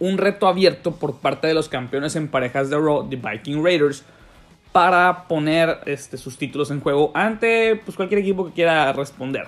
un 0.00 0.16
reto 0.16 0.48
abierto 0.48 0.96
por 0.96 1.18
parte 1.18 1.46
de 1.46 1.54
los 1.54 1.68
campeones 1.68 2.16
en 2.16 2.28
parejas 2.28 2.70
de 2.70 2.76
Raw, 2.78 3.06
The 3.08 3.16
Viking 3.16 3.62
Raiders, 3.62 4.02
para 4.72 5.28
poner 5.28 5.80
este, 5.84 6.16
sus 6.16 6.38
títulos 6.38 6.70
en 6.70 6.80
juego 6.80 7.12
ante 7.14 7.76
pues, 7.84 7.98
cualquier 7.98 8.20
equipo 8.20 8.46
que 8.46 8.52
quiera 8.52 8.90
responder. 8.94 9.46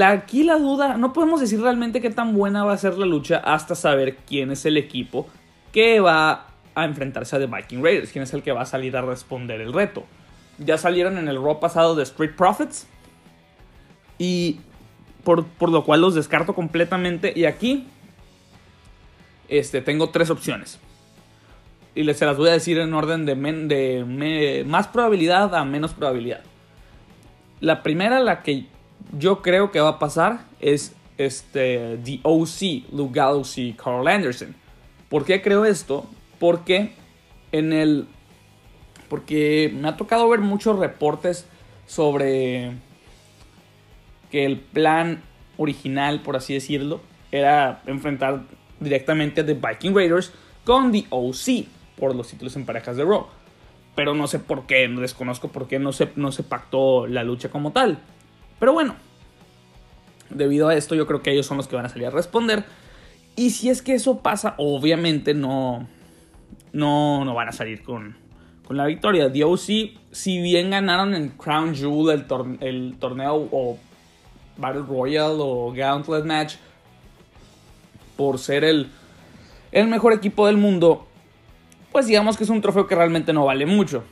Aquí 0.00 0.44
la 0.44 0.58
duda, 0.58 0.96
no 0.96 1.12
podemos 1.12 1.40
decir 1.40 1.60
realmente 1.60 2.00
qué 2.00 2.10
tan 2.10 2.34
buena 2.34 2.64
va 2.64 2.74
a 2.74 2.78
ser 2.78 2.96
la 2.96 3.04
lucha 3.04 3.38
hasta 3.38 3.74
saber 3.74 4.18
quién 4.24 4.52
es 4.52 4.64
el 4.64 4.76
equipo 4.76 5.26
que 5.72 5.98
va 5.98 6.46
a 6.76 6.84
enfrentarse 6.84 7.34
a 7.34 7.40
The 7.40 7.46
Viking 7.46 7.82
Raiders, 7.82 8.12
quién 8.12 8.22
es 8.22 8.32
el 8.32 8.44
que 8.44 8.52
va 8.52 8.62
a 8.62 8.66
salir 8.66 8.96
a 8.96 9.02
responder 9.02 9.60
el 9.60 9.72
reto. 9.72 10.04
Ya 10.58 10.78
salieron 10.78 11.18
en 11.18 11.26
el 11.26 11.42
Raw 11.42 11.58
pasado 11.58 11.96
de 11.96 12.04
Street 12.04 12.36
Profits 12.36 12.86
y 14.18 14.60
por, 15.24 15.46
lo 15.70 15.84
cual 15.84 16.00
los 16.00 16.14
descarto 16.14 16.54
completamente. 16.54 17.32
Y 17.34 17.44
aquí 17.44 17.86
este, 19.48 19.80
tengo 19.80 20.10
tres 20.10 20.30
opciones 20.30 20.78
y 21.94 22.04
les 22.04 22.16
se 22.18 22.26
las 22.26 22.36
voy 22.36 22.48
a 22.48 22.52
decir 22.52 22.78
en 22.78 22.94
orden 22.94 23.26
de, 23.26 23.34
de 23.34 24.64
más 24.66 24.88
probabilidad 24.88 25.54
a 25.54 25.64
menos 25.64 25.92
probabilidad. 25.92 26.40
La 27.60 27.82
primera, 27.82 28.20
la 28.20 28.42
que 28.42 28.66
yo 29.18 29.42
creo 29.42 29.70
que 29.70 29.80
va 29.80 29.90
a 29.90 29.98
pasar, 29.98 30.40
es 30.60 30.94
este, 31.18 31.98
The 32.04 32.20
OC, 32.22 32.92
Luke 32.92 33.12
Gallows 33.14 33.56
Carl 33.76 34.06
Anderson. 34.08 34.54
¿Por 35.08 35.24
qué 35.24 35.42
creo 35.42 35.64
esto? 35.64 36.06
Porque 36.38 36.92
en 37.52 37.72
el. 37.72 38.06
Porque 39.08 39.70
me 39.74 39.88
ha 39.88 39.96
tocado 39.96 40.28
ver 40.28 40.40
muchos 40.40 40.78
reportes 40.78 41.46
sobre 41.86 42.72
que 44.32 44.46
el 44.46 44.56
plan 44.58 45.22
original, 45.58 46.22
por 46.22 46.36
así 46.36 46.54
decirlo, 46.54 47.02
era 47.30 47.82
enfrentar 47.86 48.44
directamente 48.80 49.42
a 49.42 49.46
The 49.46 49.54
Viking 49.54 49.94
Raiders 49.94 50.32
con 50.64 50.90
The 50.90 51.04
OC 51.10 51.66
por 51.98 52.16
los 52.16 52.28
títulos 52.28 52.56
en 52.56 52.64
parejas 52.64 52.96
de 52.96 53.04
Raw. 53.04 53.26
Pero 53.94 54.14
no 54.14 54.26
sé 54.26 54.38
por 54.38 54.66
qué, 54.66 54.88
desconozco 54.88 55.48
por 55.48 55.68
qué 55.68 55.78
no 55.78 55.92
se, 55.92 56.08
no 56.16 56.32
se 56.32 56.42
pactó 56.42 57.06
la 57.06 57.24
lucha 57.24 57.50
como 57.50 57.72
tal. 57.72 57.98
Pero 58.58 58.72
bueno, 58.72 58.96
debido 60.30 60.68
a 60.68 60.74
esto 60.74 60.94
yo 60.94 61.06
creo 61.06 61.22
que 61.22 61.30
ellos 61.30 61.44
son 61.44 61.58
los 61.58 61.68
que 61.68 61.76
van 61.76 61.84
a 61.84 61.90
salir 61.90 62.06
a 62.06 62.10
responder. 62.10 62.64
Y 63.36 63.50
si 63.50 63.68
es 63.68 63.82
que 63.82 63.94
eso 63.94 64.20
pasa, 64.20 64.54
obviamente 64.56 65.34
no, 65.34 65.86
no, 66.72 67.24
no 67.26 67.34
van 67.34 67.48
a 67.48 67.52
salir 67.52 67.82
con, 67.82 68.16
con 68.66 68.78
la 68.78 68.86
victoria. 68.86 69.28
DOC, 69.28 69.58
si 70.10 70.40
bien 70.40 70.70
ganaron 70.70 71.14
en 71.14 71.28
Crown 71.28 71.74
Jewel 71.74 72.24
el, 72.30 72.58
el 72.60 72.96
torneo 72.98 73.48
o 73.52 73.78
Battle 74.56 74.82
Royale 74.82 75.36
o 75.38 75.72
Gauntlet 75.72 76.24
Match 76.24 76.54
por 78.16 78.38
ser 78.38 78.64
el, 78.64 78.90
el 79.72 79.88
mejor 79.88 80.12
equipo 80.12 80.46
del 80.46 80.56
mundo, 80.56 81.06
pues 81.90 82.06
digamos 82.06 82.36
que 82.36 82.44
es 82.44 82.50
un 82.50 82.60
trofeo 82.60 82.86
que 82.86 82.94
realmente 82.94 83.32
no 83.32 83.46
vale 83.46 83.66
mucho. 83.66 84.04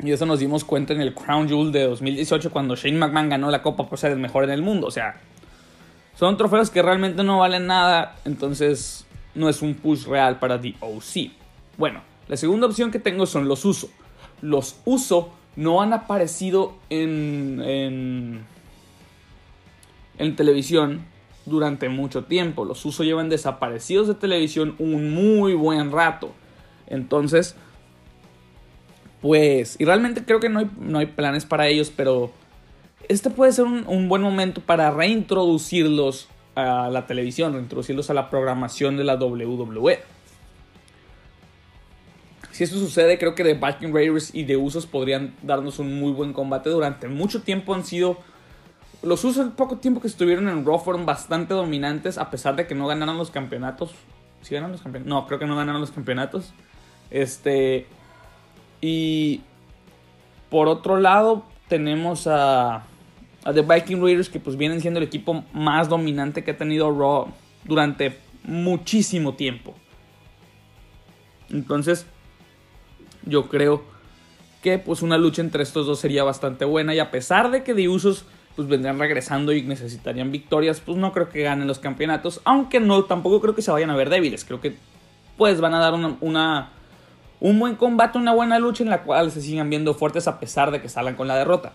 Y 0.00 0.12
eso 0.12 0.26
nos 0.26 0.40
dimos 0.40 0.64
cuenta 0.64 0.92
en 0.92 1.00
el 1.00 1.14
Crown 1.14 1.48
Jewel 1.48 1.72
de 1.72 1.84
2018 1.84 2.50
cuando 2.50 2.76
Shane 2.76 2.98
McMahon 2.98 3.28
ganó 3.28 3.50
la 3.50 3.62
copa 3.62 3.88
por 3.88 3.98
ser 3.98 4.12
el 4.12 4.18
mejor 4.18 4.44
en 4.44 4.50
el 4.50 4.60
mundo. 4.60 4.88
O 4.88 4.90
sea, 4.90 5.20
son 6.16 6.36
trofeos 6.36 6.70
que 6.70 6.82
realmente 6.82 7.22
no 7.24 7.38
valen 7.38 7.66
nada, 7.66 8.16
entonces 8.24 9.06
no 9.34 9.48
es 9.48 9.62
un 9.62 9.74
push 9.74 10.06
real 10.06 10.38
para 10.38 10.60
The 10.60 10.74
OC. 10.80 11.30
Bueno, 11.76 12.02
la 12.28 12.36
segunda 12.36 12.66
opción 12.66 12.90
que 12.90 12.98
tengo 12.98 13.26
son 13.26 13.48
los 13.48 13.64
uso. 13.64 13.88
Los 14.40 14.76
uso 14.84 15.32
no 15.56 15.80
han 15.80 15.92
aparecido 15.92 16.74
en, 16.90 17.62
en, 17.64 18.44
en 20.18 20.36
televisión 20.36 21.04
durante 21.46 21.88
mucho 21.88 22.24
tiempo. 22.24 22.64
Los 22.64 22.84
uso 22.84 23.04
llevan 23.04 23.28
desaparecidos 23.28 24.08
de 24.08 24.14
televisión 24.14 24.74
un 24.78 25.14
muy 25.14 25.54
buen 25.54 25.92
rato. 25.92 26.32
Entonces, 26.86 27.56
pues, 29.20 29.76
y 29.78 29.84
realmente 29.84 30.24
creo 30.24 30.40
que 30.40 30.48
no 30.48 30.60
hay, 30.60 30.70
no 30.78 30.98
hay 30.98 31.06
planes 31.06 31.46
para 31.46 31.66
ellos, 31.68 31.92
pero 31.94 32.30
este 33.08 33.30
puede 33.30 33.52
ser 33.52 33.64
un, 33.64 34.08
buen 34.08 34.22
momento 34.22 34.60
para 34.60 34.90
reintroducirlos 34.90 36.28
a 36.54 36.88
la 36.90 37.06
televisión, 37.06 37.54
reintroducirlos 37.54 38.10
a 38.10 38.14
la 38.14 38.30
programación 38.30 38.96
de 38.96 39.04
la 39.04 39.16
WWE. 39.16 40.00
Si 42.52 42.64
eso 42.64 42.78
sucede, 42.78 43.18
creo 43.18 43.34
que 43.34 43.42
The 43.42 43.54
Viking 43.54 43.92
Raiders 43.92 44.32
y 44.32 44.44
The 44.44 44.56
Usos 44.56 44.86
podrían 44.86 45.34
darnos 45.42 45.80
un 45.80 45.98
muy 45.98 46.12
buen 46.12 46.32
combate. 46.32 46.70
Durante 46.70 47.08
mucho 47.08 47.42
tiempo 47.42 47.74
han 47.74 47.84
sido. 47.84 48.18
Los 49.04 49.24
Usos, 49.24 49.44
el 49.44 49.52
poco 49.52 49.76
tiempo 49.76 50.00
que 50.00 50.06
estuvieron 50.06 50.48
en 50.48 50.64
Raw, 50.64 50.78
fueron 50.78 51.04
bastante 51.04 51.54
dominantes, 51.54 52.18
a 52.18 52.30
pesar 52.30 52.56
de 52.56 52.66
que 52.66 52.74
no 52.74 52.86
ganaron 52.86 53.18
los 53.18 53.30
campeonatos. 53.30 53.92
¿Sí 54.42 54.54
ganaron 54.54 54.72
los 54.72 54.82
campeonatos? 54.82 55.08
No, 55.08 55.26
creo 55.26 55.38
que 55.38 55.46
no 55.46 55.56
ganaron 55.56 55.80
los 55.80 55.90
campeonatos. 55.90 56.52
Este. 57.10 57.86
Y. 58.80 59.42
Por 60.50 60.68
otro 60.68 60.98
lado, 60.98 61.44
tenemos 61.68 62.26
a. 62.26 62.84
A 63.46 63.52
The 63.52 63.60
Viking 63.60 64.00
Raiders, 64.00 64.30
que 64.30 64.40
pues 64.40 64.56
vienen 64.56 64.80
siendo 64.80 65.00
el 65.00 65.06
equipo 65.06 65.44
más 65.52 65.90
dominante 65.90 66.42
que 66.42 66.52
ha 66.52 66.56
tenido 66.56 66.90
Raw 66.90 67.28
durante 67.64 68.18
muchísimo 68.42 69.34
tiempo. 69.34 69.74
Entonces, 71.50 72.06
yo 73.26 73.48
creo 73.50 73.82
que 74.62 74.78
pues 74.78 75.02
una 75.02 75.18
lucha 75.18 75.42
entre 75.42 75.62
estos 75.62 75.86
dos 75.86 76.00
sería 76.00 76.24
bastante 76.24 76.64
buena. 76.64 76.94
Y 76.94 77.00
a 77.00 77.10
pesar 77.10 77.50
de 77.50 77.62
que 77.62 77.74
The 77.74 77.88
Usos 77.88 78.24
pues 78.56 78.68
vendrían 78.68 78.98
regresando 78.98 79.52
y 79.52 79.62
necesitarían 79.62 80.30
victorias, 80.30 80.80
pues 80.80 80.96
no 80.96 81.12
creo 81.12 81.28
que 81.28 81.42
ganen 81.42 81.66
los 81.66 81.78
campeonatos. 81.78 82.40
Aunque 82.44 82.80
no, 82.80 83.04
tampoco 83.04 83.40
creo 83.40 83.54
que 83.54 83.62
se 83.62 83.70
vayan 83.70 83.90
a 83.90 83.96
ver 83.96 84.10
débiles. 84.10 84.44
Creo 84.44 84.60
que 84.60 84.76
pues 85.36 85.60
van 85.60 85.74
a 85.74 85.80
dar 85.80 85.94
una 85.94 86.70
un 87.44 87.58
buen 87.58 87.74
combate, 87.76 88.16
una 88.16 88.32
buena 88.32 88.58
lucha 88.58 88.82
en 88.82 88.88
la 88.88 89.02
cual 89.02 89.30
se 89.30 89.42
sigan 89.42 89.68
viendo 89.68 89.92
fuertes 89.92 90.26
a 90.28 90.40
pesar 90.40 90.70
de 90.70 90.80
que 90.80 90.88
salgan 90.88 91.14
con 91.14 91.28
la 91.28 91.36
derrota. 91.36 91.72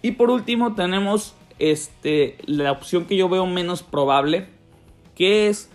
Y 0.00 0.12
por 0.12 0.30
último 0.30 0.76
tenemos 0.76 1.34
este, 1.58 2.38
la 2.46 2.70
opción 2.70 3.06
que 3.06 3.16
yo 3.16 3.28
veo 3.28 3.44
menos 3.46 3.82
probable, 3.82 4.46
que 5.16 5.48
es 5.48 5.70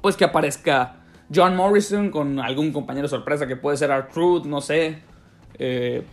pues 0.00 0.16
que 0.16 0.24
aparezca 0.24 1.00
John 1.34 1.56
Morrison 1.56 2.10
con 2.10 2.38
algún 2.38 2.72
compañero 2.72 3.08
sorpresa 3.08 3.48
que 3.48 3.56
puede 3.56 3.76
ser 3.76 3.90
R-Truth, 3.90 4.44
no 4.44 4.60
sé. 4.60 4.98
Eh, 5.58 6.04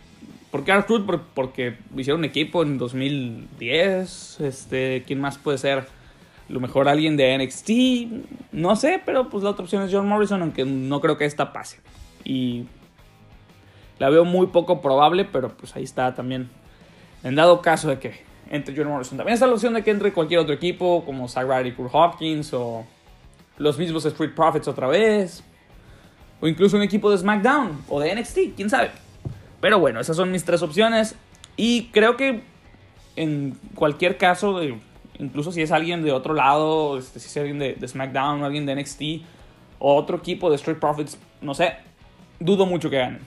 ¿Por 0.50 0.64
qué 0.64 0.72
R-Truth? 0.72 1.20
Porque 1.34 1.76
hicieron 1.96 2.24
equipo 2.24 2.62
en 2.62 2.78
2010. 2.78 4.40
Este, 4.40 5.04
¿Quién 5.06 5.20
más 5.20 5.38
puede 5.38 5.58
ser? 5.58 5.86
lo 6.50 6.60
mejor 6.60 6.88
alguien 6.88 7.16
de 7.16 7.38
NXT, 7.38 8.50
no 8.52 8.74
sé, 8.74 9.00
pero 9.04 9.28
pues 9.28 9.44
la 9.44 9.50
otra 9.50 9.62
opción 9.62 9.84
es 9.84 9.92
John 9.92 10.08
Morrison, 10.08 10.42
aunque 10.42 10.64
no 10.64 11.00
creo 11.00 11.16
que 11.16 11.24
esta 11.24 11.52
pase. 11.52 11.78
Y 12.24 12.64
la 13.98 14.10
veo 14.10 14.24
muy 14.24 14.48
poco 14.48 14.80
probable, 14.80 15.24
pero 15.24 15.50
pues 15.50 15.76
ahí 15.76 15.84
está 15.84 16.14
también. 16.14 16.50
En 17.22 17.36
dado 17.36 17.62
caso 17.62 17.88
de 17.88 17.98
que 17.98 18.24
entre 18.50 18.74
John 18.76 18.88
Morrison. 18.88 19.16
También 19.16 19.34
está 19.34 19.46
la 19.46 19.52
opción 19.52 19.74
de 19.74 19.84
que 19.84 19.90
entre 19.92 20.12
cualquier 20.12 20.40
otro 20.40 20.52
equipo, 20.52 21.04
como 21.04 21.28
Zack 21.28 21.66
y 21.66 21.72
Kurt 21.72 21.90
Hopkins, 21.92 22.52
o 22.52 22.84
los 23.58 23.78
mismos 23.78 24.04
Street 24.04 24.34
Profits 24.34 24.66
otra 24.66 24.88
vez. 24.88 25.44
O 26.40 26.48
incluso 26.48 26.76
un 26.76 26.82
equipo 26.82 27.10
de 27.10 27.18
SmackDown 27.18 27.84
o 27.88 28.00
de 28.00 28.14
NXT, 28.14 28.38
quién 28.56 28.68
sabe. 28.68 28.90
Pero 29.60 29.78
bueno, 29.78 30.00
esas 30.00 30.16
son 30.16 30.30
mis 30.30 30.44
tres 30.44 30.62
opciones. 30.62 31.16
Y 31.56 31.86
creo 31.86 32.16
que 32.16 32.42
en 33.16 33.58
cualquier 33.74 34.16
caso, 34.16 34.60
incluso 35.18 35.52
si 35.52 35.62
es 35.62 35.72
alguien 35.72 36.02
de 36.02 36.12
otro 36.12 36.34
lado, 36.34 36.98
este, 36.98 37.20
si 37.20 37.28
es 37.28 37.36
alguien 37.36 37.58
de, 37.58 37.76
SmackDown 37.86 38.44
alguien 38.44 38.66
de 38.66 38.76
NXT 38.76 39.02
o 39.78 39.96
otro 39.96 40.18
equipo 40.18 40.48
de 40.50 40.56
Street 40.56 40.78
Profits, 40.78 41.18
no 41.40 41.54
sé, 41.54 41.74
dudo 42.38 42.66
mucho 42.66 42.90
que 42.90 42.98
ganen. 42.98 43.20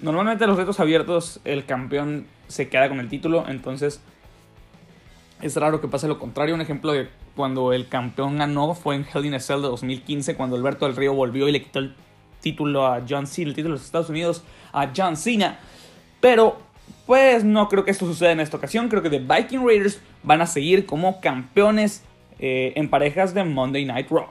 Normalmente 0.00 0.44
en 0.44 0.50
los 0.50 0.58
retos 0.58 0.80
abiertos 0.80 1.40
el 1.44 1.64
campeón 1.64 2.26
se 2.46 2.68
queda 2.68 2.88
con 2.88 3.00
el 3.00 3.08
título, 3.08 3.44
entonces 3.48 4.00
es 5.40 5.56
raro 5.56 5.80
que 5.80 5.88
pase 5.88 6.08
lo 6.08 6.18
contrario. 6.18 6.54
Un 6.54 6.60
ejemplo 6.60 6.92
de 6.92 7.08
cuando 7.36 7.72
el 7.72 7.88
campeón 7.88 8.38
ganó 8.38 8.74
fue 8.74 8.96
en 8.96 9.06
Hell 9.12 9.24
in 9.24 9.34
a 9.34 9.40
Cell 9.40 9.62
de 9.62 9.68
2015, 9.68 10.34
cuando 10.34 10.56
Alberto 10.56 10.86
del 10.86 10.96
Río 10.96 11.14
volvió 11.14 11.48
y 11.48 11.52
le 11.52 11.62
quitó 11.62 11.78
el 11.78 11.94
título 12.40 12.86
a 12.86 13.02
John 13.08 13.26
Cena, 13.26 13.48
el 13.48 13.54
título 13.54 13.74
de 13.74 13.78
los 13.78 13.86
Estados 13.86 14.10
Unidos 14.10 14.42
a 14.72 14.90
John 14.94 15.16
Cena. 15.16 15.58
Pero 16.20 16.58
pues 17.06 17.44
no 17.44 17.68
creo 17.68 17.84
que 17.84 17.90
esto 17.90 18.06
suceda 18.06 18.32
en 18.32 18.40
esta 18.40 18.56
ocasión. 18.56 18.88
Creo 18.88 19.02
que 19.02 19.10
The 19.10 19.20
Viking 19.20 19.66
Raiders 19.66 20.00
van 20.22 20.42
a 20.42 20.46
seguir 20.46 20.86
como 20.86 21.20
campeones 21.20 22.02
eh, 22.38 22.72
en 22.76 22.88
parejas 22.90 23.34
de 23.34 23.44
Monday 23.44 23.84
Night 23.84 24.08
Raw. 24.10 24.26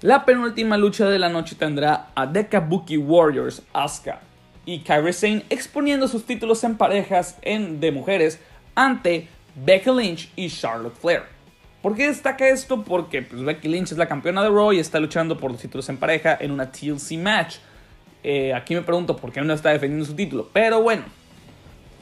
La 0.00 0.24
penúltima 0.24 0.78
lucha 0.78 1.06
de 1.06 1.18
la 1.18 1.28
noche 1.28 1.56
tendrá 1.56 2.10
a 2.14 2.32
The 2.32 2.46
Kabuki 2.46 2.96
Warriors, 2.96 3.62
Asuka 3.72 4.20
y 4.64 4.78
Kairi 4.80 5.12
Sane 5.12 5.44
exponiendo 5.50 6.06
sus 6.06 6.24
títulos 6.24 6.62
en 6.62 6.76
parejas 6.76 7.36
en, 7.42 7.80
de 7.80 7.90
mujeres 7.90 8.38
ante 8.76 9.26
Becky 9.56 9.90
Lynch 9.90 10.30
y 10.36 10.48
Charlotte 10.48 10.94
Flair. 10.94 11.22
¿Por 11.82 11.96
qué 11.96 12.06
destaca 12.06 12.46
esto? 12.48 12.84
Porque 12.84 13.22
pues, 13.22 13.42
Becky 13.42 13.66
Lynch 13.66 13.92
es 13.92 13.98
la 13.98 14.06
campeona 14.06 14.42
de 14.42 14.50
Raw 14.50 14.72
y 14.72 14.78
está 14.78 15.00
luchando 15.00 15.36
por 15.36 15.50
los 15.50 15.60
títulos 15.60 15.88
en 15.88 15.96
pareja 15.96 16.36
en 16.40 16.50
una 16.50 16.70
TLC 16.70 17.12
match. 17.18 17.56
Eh, 18.22 18.52
aquí 18.52 18.74
me 18.74 18.82
pregunto 18.82 19.16
por 19.16 19.32
qué 19.32 19.40
no 19.40 19.52
está 19.52 19.70
defendiendo 19.70 20.06
su 20.06 20.14
título. 20.14 20.48
Pero 20.52 20.82
bueno, 20.82 21.04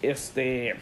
este. 0.02 0.74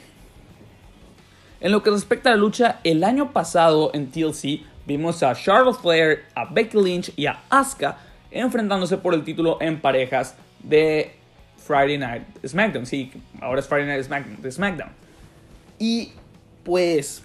En 1.60 1.72
lo 1.72 1.82
que 1.82 1.90
respecta 1.90 2.30
a 2.30 2.32
la 2.32 2.38
lucha, 2.38 2.80
el 2.84 3.04
año 3.04 3.32
pasado 3.32 3.90
en 3.94 4.10
TLC 4.10 4.60
vimos 4.86 5.22
a 5.22 5.34
Charlotte 5.34 5.80
Flair, 5.80 6.24
a 6.34 6.44
Becky 6.44 6.76
Lynch 6.76 7.12
y 7.16 7.26
a 7.26 7.40
Asuka 7.48 7.98
enfrentándose 8.30 8.98
por 8.98 9.14
el 9.14 9.24
título 9.24 9.58
en 9.60 9.80
parejas 9.80 10.36
de 10.62 11.14
Friday 11.56 11.96
Night 11.96 12.24
SmackDown. 12.46 12.84
Sí, 12.84 13.12
ahora 13.40 13.60
es 13.60 13.68
Friday 13.68 13.86
Night 13.86 14.04
SmackDown. 14.04 14.52
SmackDown. 14.52 14.90
Y 15.78 16.12
pues 16.64 17.24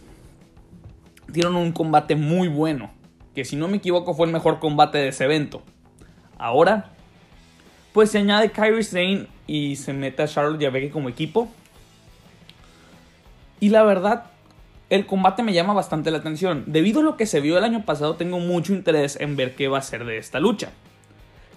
dieron 1.28 1.56
un 1.56 1.72
combate 1.72 2.16
muy 2.16 2.48
bueno. 2.48 2.92
Que 3.36 3.44
si 3.44 3.56
no 3.56 3.68
me 3.68 3.78
equivoco 3.78 4.14
fue 4.14 4.28
el 4.28 4.34
mejor 4.34 4.60
combate 4.60 4.98
de 5.00 5.10
ese 5.10 5.26
evento. 5.26 5.62
Ahora, 6.38 6.92
pues 7.94 8.12
se 8.12 8.20
añade 8.20 8.52
Kyrie 8.52 8.84
Sane 8.84 9.28
y 9.48 9.76
se 9.76 9.94
mete 9.94 10.24
a 10.24 10.28
Charlotte 10.28 10.62
y 10.62 10.66
a 10.66 10.70
Becky 10.70 10.90
como 10.90 11.10
equipo. 11.10 11.50
Y 13.60 13.70
la 13.70 13.84
verdad, 13.84 14.26
el 14.90 15.06
combate 15.06 15.44
me 15.44 15.54
llama 15.54 15.74
bastante 15.74 16.12
la 16.12 16.20
atención. 16.20 16.64
Debido 16.68 17.02
a 17.02 17.04
lo 17.04 17.18
que 17.18 17.26
se 17.26 17.42
vio 17.42 17.58
el 17.58 17.64
año 17.64 17.86
pasado, 17.86 18.16
tengo 18.16 18.40
mucho 18.40 18.74
interés 18.74 19.20
en 19.20 19.36
ver 19.36 19.56
qué 19.56 19.68
va 19.68 19.80
a 19.80 19.82
ser 19.82 20.06
de 20.06 20.18
esta 20.18 20.40
lucha. 20.40 20.72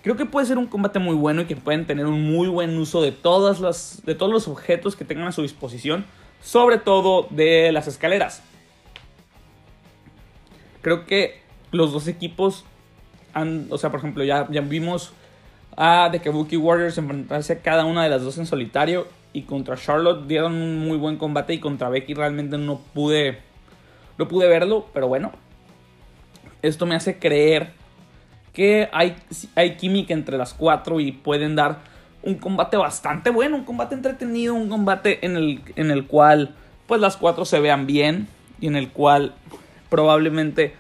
Creo 0.03 0.17
que 0.17 0.27
puede 0.27 0.47
ser 0.47 0.59
un 0.59 0.67
combate 0.67 0.99
muy 0.99 1.15
bueno 1.15 1.43
y 1.43 1.45
que 1.45 1.55
pueden 1.55 1.87
tener 1.87 2.07
un 2.07 2.33
muy 2.33 2.49
buen 2.49 2.77
uso 2.77 3.03
de, 3.03 3.13
todas 3.13 3.61
las, 3.61 4.03
de 4.05 4.15
todos 4.17 4.33
los 4.33 4.49
objetos 4.49 4.97
que 4.97 5.05
tengan 5.05 5.29
a 5.29 5.33
su 5.33 5.43
disposición, 5.43 6.05
sobre 6.43 6.79
todo 6.79 7.29
de 7.31 7.71
las 7.71 7.87
escaleras. 7.87 8.43
Creo 10.81 11.07
que 11.07 11.41
los 11.71 11.93
dos 11.93 12.09
equipos 12.09 12.65
han, 13.33 13.69
o 13.71 13.79
sea, 13.79 13.91
por 13.91 14.01
ejemplo, 14.01 14.25
ya, 14.25 14.49
ya 14.51 14.61
vimos 14.61 15.13
a 15.77 16.09
The 16.11 16.21
Kabuki 16.21 16.57
Warriors 16.57 16.99
enfrentarse 16.99 17.55
a 17.55 17.61
cada 17.61 17.85
una 17.85 18.05
de 18.05 18.11
las 18.11 18.23
dos 18.23 18.39
en 18.39 18.47
solitario 18.47 19.07
y 19.33 19.43
contra 19.43 19.77
Charlotte 19.77 20.27
dieron 20.27 20.55
un 20.55 20.79
muy 20.79 20.99
buen 20.99 21.17
combate 21.17 21.55
y 21.55 21.59
contra 21.59 21.89
Becky 21.89 22.15
realmente 22.15 22.59
no 22.59 22.81
pude 22.93 23.39
no 24.19 24.29
pude 24.29 24.49
verlo, 24.49 24.87
pero 24.93 25.09
bueno. 25.09 25.33
Esto 26.61 26.87
me 26.87 26.95
hace 26.95 27.19
creer 27.19 27.73
que 28.53 28.89
hay, 28.93 29.17
hay 29.55 29.77
química 29.77 30.15
entre 30.15 30.39
las 30.39 30.55
cuatro 30.55 31.01
y 31.01 31.13
pueden 31.13 31.57
dar 31.57 31.81
un 32.23 32.37
combate 32.37 32.77
bastante 32.77 33.31
bueno, 33.31 33.57
un 33.57 33.65
combate 33.65 33.95
entretenido, 33.95 34.55
un 34.55 34.69
combate 34.69 35.25
en 35.27 35.37
el, 35.37 35.63
en 35.75 35.91
el 35.91 36.07
cual 36.07 36.55
pues 36.87 37.01
las 37.01 37.17
cuatro 37.17 37.45
se 37.45 37.59
vean 37.59 37.87
bien 37.87 38.29
y 38.61 38.69
en 38.69 38.77
el 38.77 38.91
cual 38.91 39.35
probablemente 39.89 40.75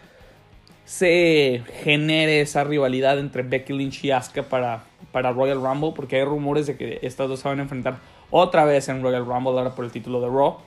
se 0.92 1.62
genere 1.82 2.42
esa 2.42 2.64
rivalidad 2.64 3.18
entre 3.18 3.42
Becky 3.42 3.72
Lynch 3.72 4.04
y 4.04 4.10
Asuka 4.10 4.42
para, 4.42 4.84
para 5.10 5.32
Royal 5.32 5.62
Rumble, 5.62 5.92
porque 5.96 6.16
hay 6.16 6.24
rumores 6.24 6.66
de 6.66 6.76
que 6.76 6.98
estas 7.00 7.30
dos 7.30 7.40
se 7.40 7.48
van 7.48 7.60
a 7.60 7.62
enfrentar 7.62 7.96
otra 8.30 8.66
vez 8.66 8.90
en 8.90 9.02
Royal 9.02 9.24
Rumble 9.24 9.52
ahora 9.52 9.74
por 9.74 9.86
el 9.86 9.90
título 9.90 10.20
de 10.20 10.26
Raw. 10.26 10.58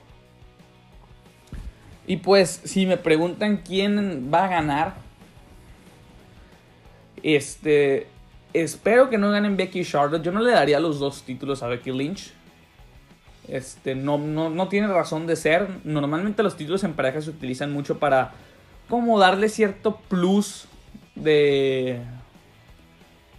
Y 2.08 2.16
pues 2.16 2.60
si 2.64 2.86
me 2.86 2.96
preguntan 2.96 3.58
quién 3.58 4.28
va 4.34 4.46
a 4.46 4.48
ganar, 4.48 4.94
este, 7.22 8.08
espero 8.52 9.08
que 9.08 9.18
no 9.18 9.30
ganen 9.30 9.56
Becky 9.56 9.80
y 9.80 9.84
Charlotte. 9.84 10.24
Yo 10.24 10.32
no 10.32 10.40
le 10.40 10.50
daría 10.50 10.80
los 10.80 10.98
dos 10.98 11.22
títulos 11.22 11.62
a 11.62 11.68
Becky 11.68 11.92
Lynch. 11.92 12.32
Este, 13.46 13.94
no, 13.94 14.18
no, 14.18 14.50
no 14.50 14.66
tiene 14.66 14.88
razón 14.88 15.28
de 15.28 15.36
ser. 15.36 15.68
Normalmente 15.84 16.42
los 16.42 16.56
títulos 16.56 16.82
en 16.82 16.94
pareja 16.94 17.20
se 17.20 17.30
utilizan 17.30 17.72
mucho 17.72 18.00
para 18.00 18.32
como 18.88 19.18
darle 19.18 19.48
cierto 19.48 19.96
plus 20.08 20.68
de 21.14 22.02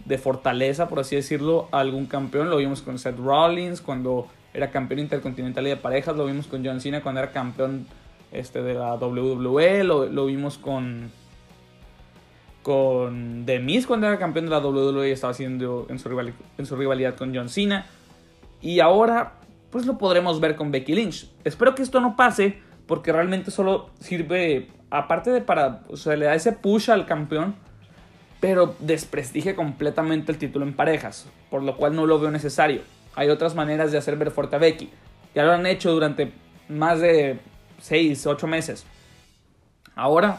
de 0.08 0.16
fortaleza, 0.16 0.88
por 0.88 1.00
así 1.00 1.16
decirlo, 1.16 1.68
a 1.70 1.80
algún 1.80 2.06
campeón. 2.06 2.48
Lo 2.48 2.56
vimos 2.56 2.80
con 2.80 2.98
Seth 2.98 3.18
Rollins 3.18 3.82
cuando 3.82 4.26
era 4.54 4.70
campeón 4.70 5.00
intercontinental 5.00 5.66
y 5.66 5.70
de 5.70 5.76
parejas. 5.76 6.16
Lo 6.16 6.24
vimos 6.24 6.46
con 6.46 6.64
John 6.64 6.80
Cena 6.80 7.02
cuando 7.02 7.20
era 7.20 7.30
campeón 7.30 7.86
este, 8.32 8.62
de 8.62 8.74
la 8.74 8.94
WWE. 8.94 9.84
Lo, 9.84 10.06
lo 10.06 10.26
vimos 10.26 10.58
con 10.58 11.12
con 12.62 13.44
The 13.46 13.60
Miz 13.60 13.86
cuando 13.86 14.08
era 14.08 14.18
campeón 14.18 14.46
de 14.46 14.50
la 14.50 14.58
WWE 14.58 15.12
estaba 15.12 15.30
haciendo 15.30 15.86
en 15.88 15.98
su, 15.98 16.08
rivalidad, 16.08 16.36
en 16.58 16.66
su 16.66 16.76
rivalidad 16.76 17.14
con 17.14 17.34
John 17.34 17.48
Cena. 17.48 17.86
Y 18.60 18.80
ahora, 18.80 19.34
pues 19.70 19.86
lo 19.86 19.96
podremos 19.96 20.40
ver 20.40 20.56
con 20.56 20.70
Becky 20.70 20.94
Lynch. 20.94 21.30
Espero 21.44 21.74
que 21.74 21.82
esto 21.82 22.00
no 22.00 22.16
pase, 22.16 22.58
porque 22.88 23.12
realmente 23.12 23.52
solo 23.52 23.90
sirve, 24.00 24.68
aparte 24.90 25.30
de 25.30 25.42
para, 25.42 25.82
o 25.88 25.96
sea, 25.96 26.16
le 26.16 26.24
da 26.24 26.34
ese 26.34 26.52
push 26.52 26.90
al 26.90 27.06
campeón, 27.06 27.54
pero 28.40 28.74
desprestigia 28.80 29.54
completamente 29.54 30.32
el 30.32 30.38
título 30.38 30.64
en 30.64 30.74
parejas, 30.74 31.28
por 31.50 31.62
lo 31.62 31.76
cual 31.76 31.94
no 31.94 32.06
lo 32.06 32.18
veo 32.18 32.30
necesario. 32.30 32.80
Hay 33.14 33.28
otras 33.28 33.54
maneras 33.54 33.92
de 33.92 33.98
hacer 33.98 34.16
ver 34.16 34.30
fuerte 34.30 34.56
a 34.56 34.58
Becky. 34.58 34.90
Ya 35.34 35.44
lo 35.44 35.52
han 35.52 35.66
hecho 35.66 35.92
durante 35.92 36.32
más 36.68 37.00
de 37.00 37.38
6, 37.80 38.26
8 38.26 38.46
meses. 38.46 38.86
Ahora 39.94 40.38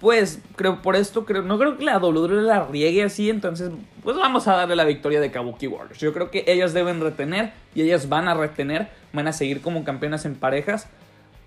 pues 0.00 0.40
creo 0.54 0.80
por 0.80 0.94
esto 0.94 1.24
creo 1.24 1.42
no 1.42 1.58
creo 1.58 1.76
que 1.76 1.84
la 1.84 1.98
WWE 1.98 2.42
la 2.42 2.64
riegue 2.66 3.02
así, 3.02 3.30
entonces 3.30 3.70
pues 4.04 4.16
vamos 4.16 4.46
a 4.46 4.54
darle 4.54 4.76
la 4.76 4.84
victoria 4.84 5.20
de 5.20 5.30
Kabuki 5.30 5.66
Warriors. 5.66 5.98
Yo 5.98 6.12
creo 6.12 6.30
que 6.30 6.44
ellas 6.46 6.72
deben 6.72 7.00
retener 7.00 7.52
y 7.74 7.82
ellas 7.82 8.08
van 8.08 8.28
a 8.28 8.34
retener, 8.34 8.90
van 9.12 9.26
a 9.26 9.32
seguir 9.32 9.60
como 9.60 9.82
campeonas 9.84 10.24
en 10.24 10.34
parejas 10.34 10.88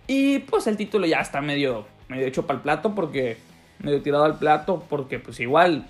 y 0.08 0.40
pues 0.40 0.68
el 0.68 0.78
título 0.78 1.06
ya 1.06 1.20
está 1.20 1.42
medio 1.42 1.86
hecho 2.10 2.46
para 2.46 2.58
el 2.58 2.64
plato 2.64 2.94
porque 2.94 3.38
medio 3.80 4.02
tirado 4.02 4.26
al 4.26 4.38
plato 4.38 4.84
porque 4.90 5.20
pues 5.20 5.40
igual 5.40 5.88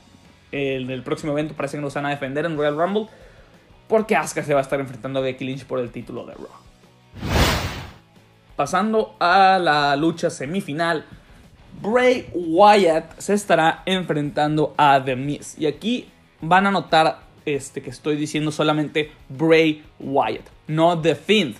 el 0.51 1.03
próximo 1.03 1.31
evento 1.31 1.53
parece 1.55 1.77
que 1.77 1.81
nos 1.81 1.93
van 1.93 2.05
a 2.05 2.09
defender 2.09 2.45
en 2.45 2.57
Royal 2.57 2.77
Rumble 2.77 3.07
porque 3.87 4.15
Asuka 4.15 4.43
se 4.43 4.53
va 4.53 4.59
a 4.59 4.63
estar 4.63 4.79
enfrentando 4.79 5.19
a 5.19 5.21
Becky 5.21 5.45
Lynch 5.45 5.65
por 5.65 5.79
el 5.79 5.91
título 5.91 6.25
de 6.25 6.33
Raw. 6.33 6.47
Pasando 8.55 9.15
a 9.19 9.59
la 9.59 9.95
lucha 9.95 10.29
semifinal 10.29 11.05
Bray 11.81 12.29
Wyatt 12.33 13.19
se 13.19 13.33
estará 13.33 13.83
enfrentando 13.85 14.73
a 14.77 15.01
The 15.03 15.15
Miz. 15.15 15.55
Y 15.57 15.65
aquí 15.65 16.07
van 16.41 16.67
a 16.67 16.71
notar 16.71 17.21
este, 17.45 17.81
que 17.81 17.89
estoy 17.89 18.15
diciendo 18.15 18.51
solamente 18.51 19.11
Bray 19.29 19.83
Wyatt, 19.99 20.47
no 20.67 20.99
The 20.99 21.15
Fiend. 21.15 21.55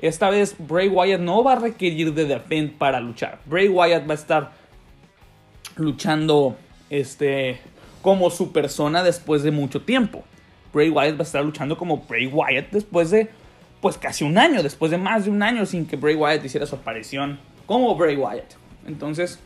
Esta 0.00 0.30
vez 0.30 0.54
Bray 0.58 0.88
Wyatt 0.88 1.20
no 1.20 1.42
va 1.42 1.54
a 1.54 1.56
requerir 1.56 2.14
de 2.14 2.24
The 2.24 2.40
Fiend 2.40 2.78
para 2.78 3.00
luchar. 3.00 3.40
Bray 3.46 3.68
Wyatt 3.68 4.08
va 4.08 4.12
a 4.12 4.14
estar 4.14 4.52
luchando 5.76 6.56
este, 6.90 7.60
como 8.02 8.30
su 8.30 8.52
persona 8.52 9.02
después 9.02 9.42
de 9.42 9.50
mucho 9.50 9.82
tiempo. 9.82 10.24
Bray 10.72 10.90
Wyatt 10.90 11.14
va 11.14 11.20
a 11.20 11.22
estar 11.22 11.44
luchando 11.44 11.76
como 11.76 11.98
Bray 12.08 12.26
Wyatt 12.26 12.70
después 12.70 13.10
de 13.10 13.28
pues 13.80 13.96
casi 13.96 14.24
un 14.24 14.38
año, 14.38 14.62
después 14.62 14.90
de 14.90 14.98
más 14.98 15.24
de 15.24 15.30
un 15.30 15.42
año 15.42 15.64
sin 15.66 15.86
que 15.86 15.96
Bray 15.96 16.14
Wyatt 16.14 16.44
hiciera 16.44 16.66
su 16.66 16.76
aparición 16.76 17.38
como 17.66 17.94
Bray 17.94 18.16
Wyatt. 18.16 18.54
Entonces, 18.86 19.38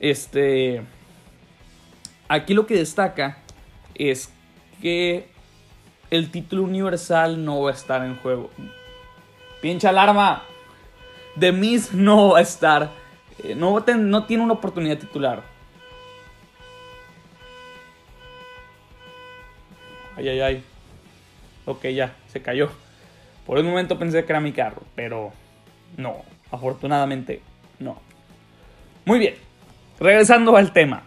este. 0.00 0.82
Aquí 2.28 2.54
lo 2.54 2.66
que 2.66 2.74
destaca 2.74 3.38
es 3.94 4.30
que 4.82 5.28
el 6.10 6.30
título 6.30 6.64
universal 6.64 7.44
no 7.44 7.62
va 7.62 7.70
a 7.70 7.74
estar 7.74 8.04
en 8.04 8.16
juego. 8.16 8.50
Pincha 9.66 9.88
alarma. 9.88 10.44
The 11.36 11.50
Miz 11.50 11.92
no 11.92 12.28
va 12.28 12.38
a 12.38 12.42
estar. 12.42 12.92
Eh, 13.42 13.56
no, 13.56 13.82
tiene 13.82 14.44
una 14.44 14.52
oportunidad 14.52 14.96
titular. 14.96 15.42
Ay, 20.16 20.28
ay, 20.28 20.40
ay. 20.40 20.64
Ok, 21.64 21.86
ya, 21.86 22.14
se 22.28 22.40
cayó. 22.40 22.70
Por 23.44 23.58
un 23.58 23.66
momento 23.66 23.98
pensé 23.98 24.24
que 24.24 24.30
era 24.30 24.40
mi 24.40 24.52
carro, 24.52 24.82
pero 24.94 25.32
no. 25.96 26.22
Afortunadamente, 26.52 27.42
no. 27.80 28.00
Muy 29.04 29.18
bien. 29.18 29.34
Regresando 29.98 30.56
al 30.56 30.72
tema. 30.72 31.02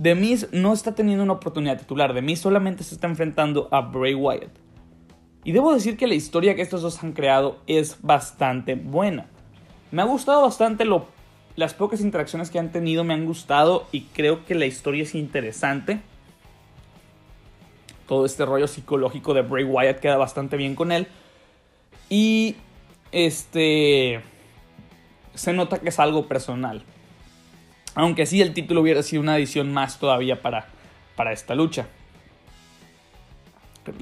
The 0.00 0.14
Miz 0.14 0.52
no 0.52 0.72
está 0.72 0.94
teniendo 0.94 1.24
una 1.24 1.32
oportunidad 1.32 1.80
titular. 1.80 2.14
The 2.14 2.22
Miz 2.22 2.38
solamente 2.38 2.84
se 2.84 2.94
está 2.94 3.08
enfrentando 3.08 3.66
a 3.72 3.80
Bray 3.80 4.14
Wyatt. 4.14 4.69
Y 5.44 5.52
debo 5.52 5.72
decir 5.72 5.96
que 5.96 6.06
la 6.06 6.14
historia 6.14 6.54
que 6.54 6.62
estos 6.62 6.82
dos 6.82 7.02
han 7.02 7.12
creado 7.12 7.58
es 7.66 7.96
bastante 8.02 8.74
buena. 8.74 9.26
Me 9.90 10.02
ha 10.02 10.04
gustado 10.04 10.42
bastante 10.42 10.84
lo, 10.84 11.06
las 11.56 11.74
pocas 11.74 12.00
interacciones 12.00 12.50
que 12.50 12.58
han 12.58 12.72
tenido, 12.72 13.04
me 13.04 13.14
han 13.14 13.24
gustado 13.24 13.86
y 13.90 14.02
creo 14.02 14.44
que 14.44 14.54
la 14.54 14.66
historia 14.66 15.02
es 15.02 15.14
interesante. 15.14 16.00
Todo 18.06 18.26
este 18.26 18.44
rollo 18.44 18.66
psicológico 18.66 19.34
de 19.34 19.42
Bray 19.42 19.64
Wyatt 19.64 20.00
queda 20.00 20.16
bastante 20.16 20.56
bien 20.56 20.74
con 20.74 20.92
él. 20.92 21.06
Y 22.08 22.56
este 23.12 24.20
se 25.34 25.52
nota 25.52 25.78
que 25.78 25.88
es 25.88 25.98
algo 25.98 26.26
personal. 26.26 26.82
Aunque 27.94 28.26
sí 28.26 28.40
el 28.42 28.52
título 28.52 28.82
hubiera 28.82 29.02
sido 29.02 29.22
una 29.22 29.34
adición 29.34 29.72
más 29.72 29.98
todavía 29.98 30.42
para, 30.42 30.66
para 31.16 31.32
esta 31.32 31.54
lucha. 31.54 31.86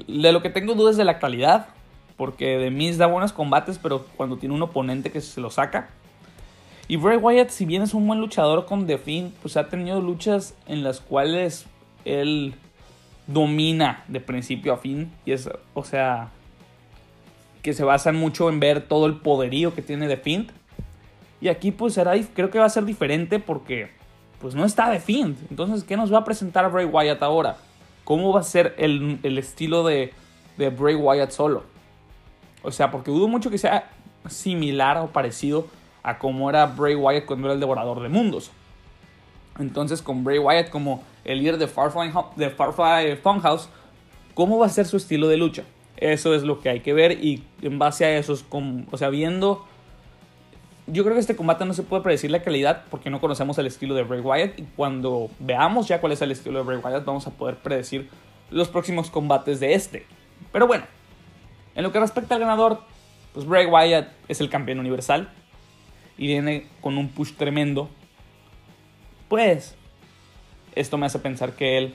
De 0.07 0.33
lo 0.33 0.43
que 0.43 0.51
tengo 0.51 0.75
dudas 0.75 0.97
de 0.97 1.05
la 1.05 1.19
calidad, 1.19 1.69
porque 2.17 2.59
de 2.59 2.71
Miz 2.71 2.99
da 2.99 3.07
buenos 3.07 3.33
combates, 3.33 3.79
pero 3.79 4.05
cuando 4.17 4.37
tiene 4.37 4.55
un 4.55 4.63
oponente 4.63 5.11
que 5.11 5.21
se 5.21 5.41
lo 5.41 5.51
saca. 5.51 5.91
Y 6.89 6.97
Bray 6.97 7.19
Wyatt, 7.19 7.51
si 7.51 7.67
bien 7.67 7.83
es 7.83 7.95
un 7.95 8.07
buen 8.07 8.21
luchador 8.21 8.65
con 8.65 8.87
The 8.87 8.99
Fiend, 8.99 9.35
pues 9.43 9.57
ha 9.57 9.69
tenido 9.69 10.01
luchas 10.01 10.55
en 10.67 10.83
las 10.83 11.01
cuales 11.01 11.67
él 12.05 12.55
domina 13.27 14.05
de 14.09 14.21
principio 14.21 14.73
a 14.73 14.79
fin. 14.79 15.13
Y 15.25 15.33
es, 15.33 15.49
o 15.75 15.85
sea, 15.85 16.31
que 17.63 17.75
se 17.75 17.85
basan 17.85 18.17
mucho 18.17 18.49
en 18.49 18.59
ver 18.59 18.89
todo 18.89 19.07
el 19.07 19.17
poderío 19.17 19.75
que 19.75 19.83
tiene 19.83 20.09
de 20.09 20.17
Fint. 20.17 20.51
Y 21.41 21.49
aquí 21.49 21.71
pues 21.71 21.95
será, 21.95 22.15
creo 22.35 22.51
que 22.51 22.59
va 22.59 22.65
a 22.65 22.71
ser 22.71 22.85
diferente 22.85 23.39
porque 23.39 23.91
pues 24.41 24.55
no 24.55 24.65
está 24.65 24.91
de 24.91 24.99
Fint. 24.99 25.39
Entonces, 25.51 25.85
¿qué 25.85 25.97
nos 25.97 26.13
va 26.13 26.19
a 26.19 26.25
presentar 26.25 26.71
Bray 26.71 26.87
Wyatt 26.87 27.23
ahora? 27.23 27.59
¿Cómo 28.09 28.33
va 28.33 28.41
a 28.41 28.43
ser 28.43 28.75
el, 28.79 29.37
estilo 29.37 29.85
de, 29.85 30.15
de 30.57 30.71
Bray 30.71 30.95
Wyatt 30.95 31.31
solo? 31.31 31.65
O 32.63 32.71
sea, 32.71 32.91
porque 32.91 33.11
dudo 33.11 33.29
mucho 33.29 33.51
que 33.51 33.59
sea 33.59 33.91
similar 34.31 34.97
o 34.97 35.09
parecido 35.09 35.67
a 36.03 36.19
cómo 36.19 36.49
era 36.49 36.65
Bray 36.65 36.95
Wyatt 36.95 37.27
cuando 37.27 37.49
era 37.49 37.53
el 37.53 37.61
devorador 37.61 38.01
de 38.01 38.09
mundos. 38.09 38.51
Entonces, 39.59 40.01
con 40.01 40.25
Bray 40.25 40.39
Wyatt 40.39 40.71
como 40.71 41.03
el 41.23 41.41
líder 41.41 41.59
de 41.59 41.67
Farfly, 41.67 42.11
de 42.37 42.49
Farfly 42.49 43.17
Funhouse, 43.17 43.69
¿cómo 44.33 44.57
va 44.57 44.65
a 44.65 44.71
ser 44.71 44.87
su 44.87 44.97
estilo 44.97 45.29
de 45.29 45.37
lucha? 45.37 45.65
Eso 45.99 46.35
es 46.35 46.45
lo 46.45 46.61
que 46.61 46.71
hay 46.71 46.81
que 46.81 46.95
ver 46.95 47.13
y 47.23 47.45
en 47.61 47.79
base 47.79 48.07
a 48.07 48.17
eso, 48.17 48.39
o 48.91 48.97
sea, 48.97 49.11
viendo... 49.11 49.67
Yo 50.91 51.05
creo 51.05 51.15
que 51.15 51.21
este 51.21 51.37
combate 51.37 51.65
no 51.67 51.75
se 51.75 51.83
puede 51.83 52.03
predecir 52.03 52.31
la 52.31 52.43
calidad 52.43 52.85
porque 52.91 53.11
no 53.11 53.21
conocemos 53.21 53.59
el 53.59 53.67
estilo 53.67 53.95
de 53.95 54.05
Bray 54.05 54.21
Wyatt 54.21 54.59
y 54.59 54.63
cuando 54.75 55.31
veamos 55.39 55.87
ya 55.87 56.01
cuál 56.01 56.13
es 56.13 56.23
el 56.23 56.33
estilo 56.33 56.59
de 56.59 56.65
Bray 56.65 56.79
Wyatt 56.79 57.05
vamos 57.05 57.27
a 57.27 57.31
poder 57.31 57.57
predecir 57.57 58.09
los 58.51 58.69
próximos 58.69 59.11
combates 59.11 59.61
de 59.61 59.75
este. 59.75 60.07
Pero 60.51 60.67
bueno, 60.67 60.85
en 61.75 61.83
lo 61.83 61.93
que 61.93 62.01
respecta 62.01 62.35
al 62.35 62.41
ganador, 62.41 62.81
pues 63.35 63.47
Bray 63.47 63.67
Wyatt 63.67 64.09
es 64.29 64.41
el 64.41 64.49
campeón 64.49 64.79
universal 64.79 65.29
y 66.17 66.27
viene 66.27 66.67
con 66.81 66.97
un 66.97 67.09
push 67.11 67.35
tremendo. 67.35 67.91
Pues 69.29 69.77
esto 70.75 70.97
me 70.97 71.07
hace 71.07 71.19
pensar 71.19 71.53
que 71.53 71.77
él 71.77 71.95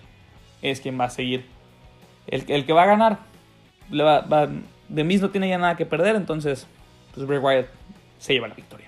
es 0.62 0.82
quien 0.82 1.00
va 1.00 1.06
a 1.06 1.10
seguir, 1.10 1.46
el, 2.28 2.66
que 2.66 2.74
va 2.74 2.84
a 2.84 2.86
ganar 2.86 3.20
de 3.90 5.04
Miz 5.04 5.22
no 5.22 5.30
tiene 5.30 5.50
ya 5.50 5.58
nada 5.58 5.76
que 5.76 5.86
perder, 5.86 6.16
entonces 6.16 6.68
pues 7.14 7.26
Bray 7.26 7.40
Wyatt 7.40 7.68
se 8.20 8.34
lleva 8.34 8.48
la 8.48 8.56
victoria. 8.56 8.83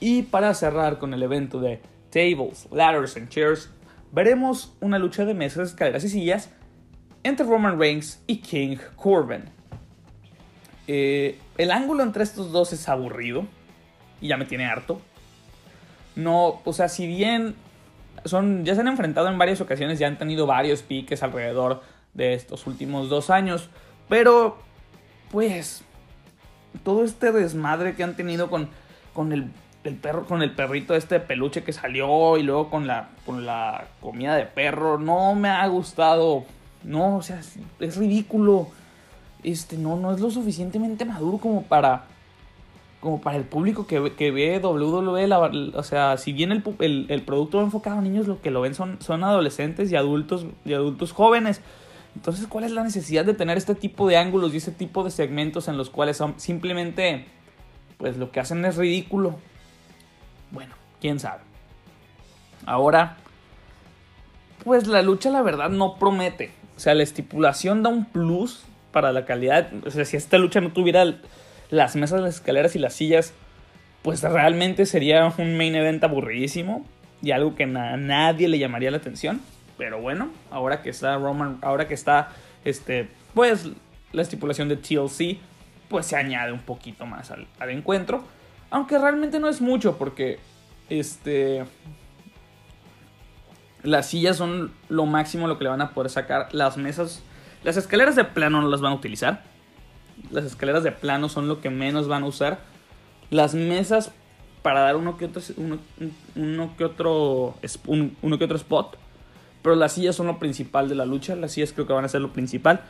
Y 0.00 0.22
para 0.22 0.54
cerrar 0.54 0.98
con 0.98 1.14
el 1.14 1.22
evento 1.22 1.60
de 1.60 1.80
Tables, 2.10 2.66
Ladders 2.72 3.16
and 3.16 3.28
Chairs, 3.28 3.70
veremos 4.12 4.74
una 4.80 4.98
lucha 4.98 5.24
de 5.24 5.34
mesas, 5.34 5.68
escaleras 5.70 6.02
y 6.04 6.08
sillas 6.08 6.50
entre 7.22 7.46
Roman 7.46 7.78
Reigns 7.78 8.22
y 8.26 8.38
King 8.38 8.78
Corbin. 8.96 9.44
Eh, 10.86 11.38
el 11.58 11.70
ángulo 11.70 12.02
entre 12.02 12.22
estos 12.24 12.50
dos 12.50 12.72
es 12.72 12.88
aburrido 12.88 13.44
y 14.20 14.28
ya 14.28 14.36
me 14.36 14.46
tiene 14.46 14.66
harto. 14.66 15.00
No, 16.16 16.60
o 16.64 16.72
sea, 16.72 16.88
si 16.88 17.06
bien 17.06 17.54
son, 18.24 18.64
ya 18.64 18.74
se 18.74 18.80
han 18.80 18.88
enfrentado 18.88 19.28
en 19.28 19.38
varias 19.38 19.60
ocasiones, 19.60 19.98
ya 19.98 20.06
han 20.06 20.18
tenido 20.18 20.46
varios 20.46 20.82
piques 20.82 21.22
alrededor 21.22 21.82
de 22.14 22.34
estos 22.34 22.66
últimos 22.66 23.08
dos 23.08 23.30
años. 23.30 23.68
Pero, 24.08 24.58
pues, 25.30 25.84
todo 26.82 27.04
este 27.04 27.32
desmadre 27.32 27.94
que 27.94 28.02
han 28.02 28.16
tenido 28.16 28.50
con, 28.50 28.68
con 29.14 29.32
el, 29.32 29.50
perro, 29.82 30.26
con 30.26 30.42
el 30.42 30.50
perrito 30.52 30.94
este 30.94 31.20
peluche 31.20 31.62
que 31.62 31.72
salió 31.72 32.36
y 32.36 32.42
luego 32.42 32.70
con 32.70 32.86
la, 32.86 33.08
con 33.24 33.46
la 33.46 33.86
comida 34.00 34.36
de 34.36 34.44
perro, 34.44 34.98
no 34.98 35.34
me 35.34 35.48
ha 35.48 35.66
gustado. 35.68 36.44
No, 36.84 37.16
o 37.16 37.22
sea, 37.22 37.40
es, 37.80 37.96
ridículo. 37.96 38.68
Este, 39.42 39.76
no, 39.76 39.96
no 39.96 40.12
es 40.12 40.20
lo 40.20 40.30
suficientemente 40.30 41.04
maduro 41.04 41.38
como 41.38 41.62
para 41.62 42.04
como 43.00 43.22
para 43.22 43.38
el 43.38 43.44
público 43.44 43.86
que, 43.86 44.12
que 44.12 44.30
ve 44.30 44.58
WWE, 44.58 45.32
o 45.74 45.82
sea, 45.82 46.18
si 46.18 46.34
bien 46.34 46.52
el, 46.52 46.62
el, 46.80 47.06
el, 47.08 47.22
producto 47.22 47.56
va 47.56 47.64
enfocado 47.64 47.98
a 47.98 48.02
niños, 48.02 48.26
lo 48.26 48.42
que 48.42 48.50
lo 48.50 48.60
ven 48.60 48.74
son, 48.74 48.98
son 49.00 49.24
adolescentes 49.24 49.90
y 49.90 49.96
adultos, 49.96 50.44
y 50.66 50.74
adultos 50.74 51.12
jóvenes. 51.12 51.62
Entonces, 52.14 52.46
¿cuál 52.46 52.64
es 52.64 52.72
la 52.72 52.84
necesidad 52.84 53.24
de 53.24 53.32
tener 53.32 53.56
este 53.56 53.74
tipo 53.74 54.06
de 54.06 54.18
ángulos 54.18 54.52
y 54.52 54.58
este 54.58 54.72
tipo 54.72 55.02
de 55.02 55.10
segmentos 55.10 55.66
en 55.68 55.78
los 55.78 55.88
cuales 55.88 56.18
son 56.18 56.34
simplemente, 56.38 57.24
pues 57.96 58.18
lo 58.18 58.30
que 58.32 58.40
hacen 58.40 58.62
es 58.66 58.76
ridículo? 58.76 59.36
Bueno, 60.50 60.74
quién 61.00 61.20
sabe. 61.20 61.42
Ahora, 62.66 63.16
pues 64.64 64.86
la 64.86 65.02
lucha 65.02 65.30
la 65.30 65.42
verdad 65.42 65.70
no 65.70 65.96
promete. 65.96 66.50
O 66.76 66.80
sea, 66.80 66.94
la 66.94 67.02
estipulación 67.02 67.82
da 67.82 67.90
un 67.90 68.04
plus 68.04 68.64
para 68.92 69.12
la 69.12 69.24
calidad. 69.24 69.70
O 69.86 69.90
sea, 69.90 70.04
si 70.04 70.16
esta 70.16 70.38
lucha 70.38 70.60
no 70.60 70.72
tuviera 70.72 71.04
las 71.70 71.96
mesas, 71.96 72.20
las 72.20 72.36
escaleras 72.36 72.74
y 72.76 72.78
las 72.78 72.94
sillas, 72.94 73.32
pues 74.02 74.22
realmente 74.22 74.86
sería 74.86 75.32
un 75.36 75.56
main 75.56 75.74
event 75.74 76.02
aburridísimo 76.02 76.84
y 77.22 77.32
algo 77.32 77.54
que 77.54 77.64
a 77.64 77.96
nadie 77.96 78.48
le 78.48 78.58
llamaría 78.58 78.90
la 78.90 78.96
atención. 78.96 79.40
Pero 79.76 80.00
bueno, 80.00 80.30
ahora 80.50 80.82
que 80.82 80.90
está 80.90 81.16
Roman, 81.16 81.58
ahora 81.62 81.88
que 81.88 81.94
está 81.94 82.30
este, 82.64 83.08
pues 83.34 83.68
la 84.12 84.22
estipulación 84.22 84.68
de 84.68 84.76
TLC, 84.76 85.38
pues 85.88 86.06
se 86.06 86.16
añade 86.16 86.52
un 86.52 86.60
poquito 86.60 87.06
más 87.06 87.30
al, 87.30 87.46
encuentro. 87.70 88.24
Aunque 88.70 88.98
realmente 88.98 89.40
no 89.40 89.48
es 89.48 89.60
mucho 89.60 89.96
porque 89.96 90.38
este 90.88 91.64
las 93.82 94.08
sillas 94.08 94.36
son 94.36 94.72
lo 94.88 95.06
máximo 95.06 95.48
lo 95.48 95.58
que 95.58 95.64
le 95.64 95.70
van 95.70 95.80
a 95.80 95.90
poder 95.90 96.10
sacar. 96.10 96.48
Las 96.52 96.76
mesas, 96.76 97.22
las 97.64 97.76
escaleras 97.76 98.16
de 98.16 98.24
plano 98.24 98.60
no 98.60 98.68
las 98.68 98.80
van 98.80 98.92
a 98.92 98.96
utilizar. 98.96 99.42
Las 100.30 100.44
escaleras 100.44 100.84
de 100.84 100.92
plano 100.92 101.28
son 101.28 101.48
lo 101.48 101.60
que 101.60 101.70
menos 101.70 102.06
van 102.06 102.24
a 102.24 102.26
usar. 102.26 102.60
Las 103.30 103.54
mesas 103.54 104.12
para 104.62 104.80
dar 104.80 104.96
uno 104.96 105.16
que 105.16 105.24
otro, 105.24 105.42
uno, 105.56 106.76
que 106.76 106.84
otro, 106.84 107.54
uno 107.86 108.38
que 108.38 108.44
otro 108.44 108.56
spot 108.56 108.98
pero 109.62 109.74
las 109.76 109.92
sillas 109.92 110.16
son 110.16 110.26
lo 110.26 110.38
principal 110.38 110.88
de 110.88 110.94
la 110.94 111.04
lucha. 111.04 111.34
Las 111.36 111.52
sillas 111.52 111.72
creo 111.72 111.86
que 111.86 111.92
van 111.92 112.04
a 112.04 112.08
ser 112.08 112.20
lo 112.20 112.32
principal. 112.32 112.80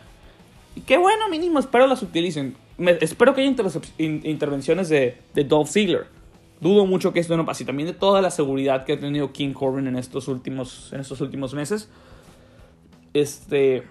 Y 0.77 0.83
qué 0.83 0.99
bueno, 0.99 1.29
mínimo, 1.29 1.59
espero 1.59 1.87
las 1.87 2.03
utilicen. 2.03 2.57
Espero 3.01 3.35
que 3.35 3.43
haya 3.43 3.55
intervenciones 3.99 4.89
de, 4.89 5.19
de 5.35 5.45
Dolph 5.45 5.69
Ziggler. 5.69 6.07
Dudo 6.61 6.85
mucho 6.85 7.13
que 7.13 7.21
esto 7.21 7.37
no 7.37 7.47
pase. 7.47 7.65
También 7.65 7.89
de 7.89 7.95
toda 7.95 8.21
la 8.21 8.31
seguridad 8.31 8.85
que 8.85 8.93
ha 8.93 9.01
tenido 9.01 9.33
King 9.33 9.53
Corbin 9.53 9.87
en 9.87 9.97
estos 9.97 10.29
últimos, 10.29 10.93
en 10.93 11.01
estos 11.01 11.21
últimos 11.21 11.55
meses. 11.55 11.89
Este. 13.15 13.83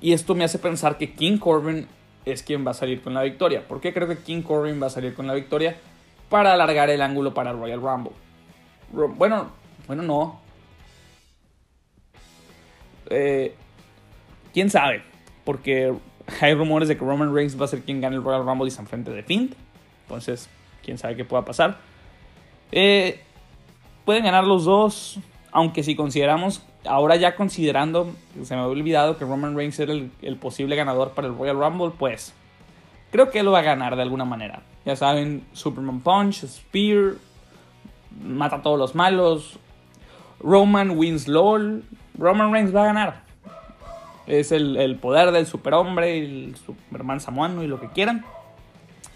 Y 0.00 0.12
esto 0.12 0.34
me 0.34 0.42
hace 0.42 0.58
pensar 0.58 0.98
que 0.98 1.12
King 1.12 1.38
Corbin 1.38 1.86
es 2.24 2.42
quien 2.42 2.66
va 2.66 2.72
a 2.72 2.74
salir 2.74 3.00
con 3.00 3.14
la 3.14 3.22
victoria. 3.22 3.66
¿Por 3.66 3.80
qué 3.80 3.92
creo 3.92 4.08
que 4.08 4.18
King 4.18 4.42
Corbin 4.42 4.82
va 4.82 4.88
a 4.88 4.90
salir 4.90 5.14
con 5.14 5.26
la 5.28 5.34
victoria? 5.34 5.76
Para 6.28 6.52
alargar 6.52 6.90
el 6.90 7.00
ángulo 7.00 7.32
para 7.32 7.52
Royal 7.52 7.80
Rumble. 7.80 8.12
Bueno, 8.90 9.50
bueno, 9.86 10.02
no. 10.02 10.40
Eh, 13.10 13.54
quién 14.52 14.70
sabe, 14.70 15.02
porque 15.44 15.94
hay 16.40 16.54
rumores 16.54 16.88
de 16.88 16.96
que 16.96 17.04
Roman 17.04 17.34
Reigns 17.34 17.60
va 17.60 17.64
a 17.64 17.68
ser 17.68 17.82
quien 17.82 18.00
gane 18.00 18.16
el 18.16 18.22
Royal 18.22 18.44
Rumble 18.44 18.68
y 18.68 18.70
se 18.70 18.80
enfrente 18.80 19.10
de 19.10 19.22
Finn. 19.22 19.54
Entonces, 20.02 20.48
quién 20.82 20.98
sabe 20.98 21.16
qué 21.16 21.24
pueda 21.24 21.44
pasar. 21.44 21.78
Eh, 22.70 23.20
pueden 24.04 24.24
ganar 24.24 24.44
los 24.44 24.64
dos, 24.64 25.18
aunque 25.50 25.82
si 25.82 25.94
consideramos, 25.94 26.64
ahora 26.84 27.16
ya 27.16 27.36
considerando, 27.36 28.12
se 28.42 28.54
me 28.54 28.62
había 28.62 28.72
olvidado 28.72 29.18
que 29.18 29.24
Roman 29.24 29.56
Reigns 29.56 29.78
era 29.78 29.92
el, 29.92 30.10
el 30.22 30.36
posible 30.36 30.76
ganador 30.76 31.10
para 31.12 31.28
el 31.28 31.36
Royal 31.36 31.58
Rumble, 31.58 31.92
pues 31.98 32.34
creo 33.10 33.30
que 33.30 33.40
él 33.40 33.44
lo 33.44 33.52
va 33.52 33.60
a 33.60 33.62
ganar 33.62 33.96
de 33.96 34.02
alguna 34.02 34.24
manera. 34.24 34.62
Ya 34.84 34.96
saben, 34.96 35.46
Superman 35.52 36.00
Punch, 36.00 36.44
Spear, 36.44 37.14
mata 38.20 38.56
a 38.56 38.62
todos 38.62 38.78
los 38.78 38.94
malos. 38.94 39.58
Roman 40.40 40.90
wins 40.90 41.28
LOL, 41.28 41.84
Roman 42.18 42.52
Reigns 42.52 42.74
va 42.74 42.82
a 42.82 42.86
ganar. 42.86 43.22
Es 44.26 44.52
el, 44.52 44.96
poder 45.00 45.32
del 45.32 45.46
superhombre, 45.46 46.18
el 46.18 46.54
Superman 46.56 47.20
samuano 47.20 47.62
y 47.62 47.66
lo 47.66 47.80
que 47.80 47.88
quieran. 47.88 48.24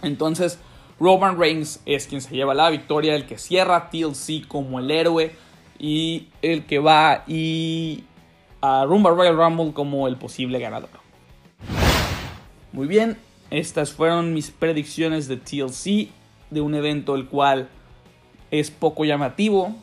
Entonces, 0.02 0.58
Roman 0.98 1.38
Reigns 1.38 1.80
es 1.86 2.06
quien 2.06 2.20
se 2.20 2.34
lleva 2.34 2.54
la 2.54 2.70
victoria, 2.70 3.14
el 3.14 3.26
que 3.26 3.38
cierra 3.38 3.90
TLC 3.90 4.46
como 4.46 4.78
el 4.78 4.90
héroe 4.90 5.34
y 5.78 6.28
el 6.42 6.64
que 6.66 6.78
va 6.78 7.24
y 7.26 8.04
a 8.60 8.84
Rumba 8.84 9.10
Royal 9.10 9.36
Rumble 9.36 9.72
como 9.72 10.08
el 10.08 10.16
posible 10.16 10.58
ganador. 10.58 10.90
Muy 12.72 12.86
bien, 12.86 13.16
estas 13.50 13.92
fueron 13.92 14.34
mis 14.34 14.50
predicciones 14.50 15.28
de 15.28 15.36
TLC, 15.36 16.10
de 16.50 16.60
un 16.60 16.74
evento 16.74 17.14
el 17.14 17.26
cual 17.26 17.68
es 18.50 18.70
poco 18.70 19.04
llamativo, 19.04 19.74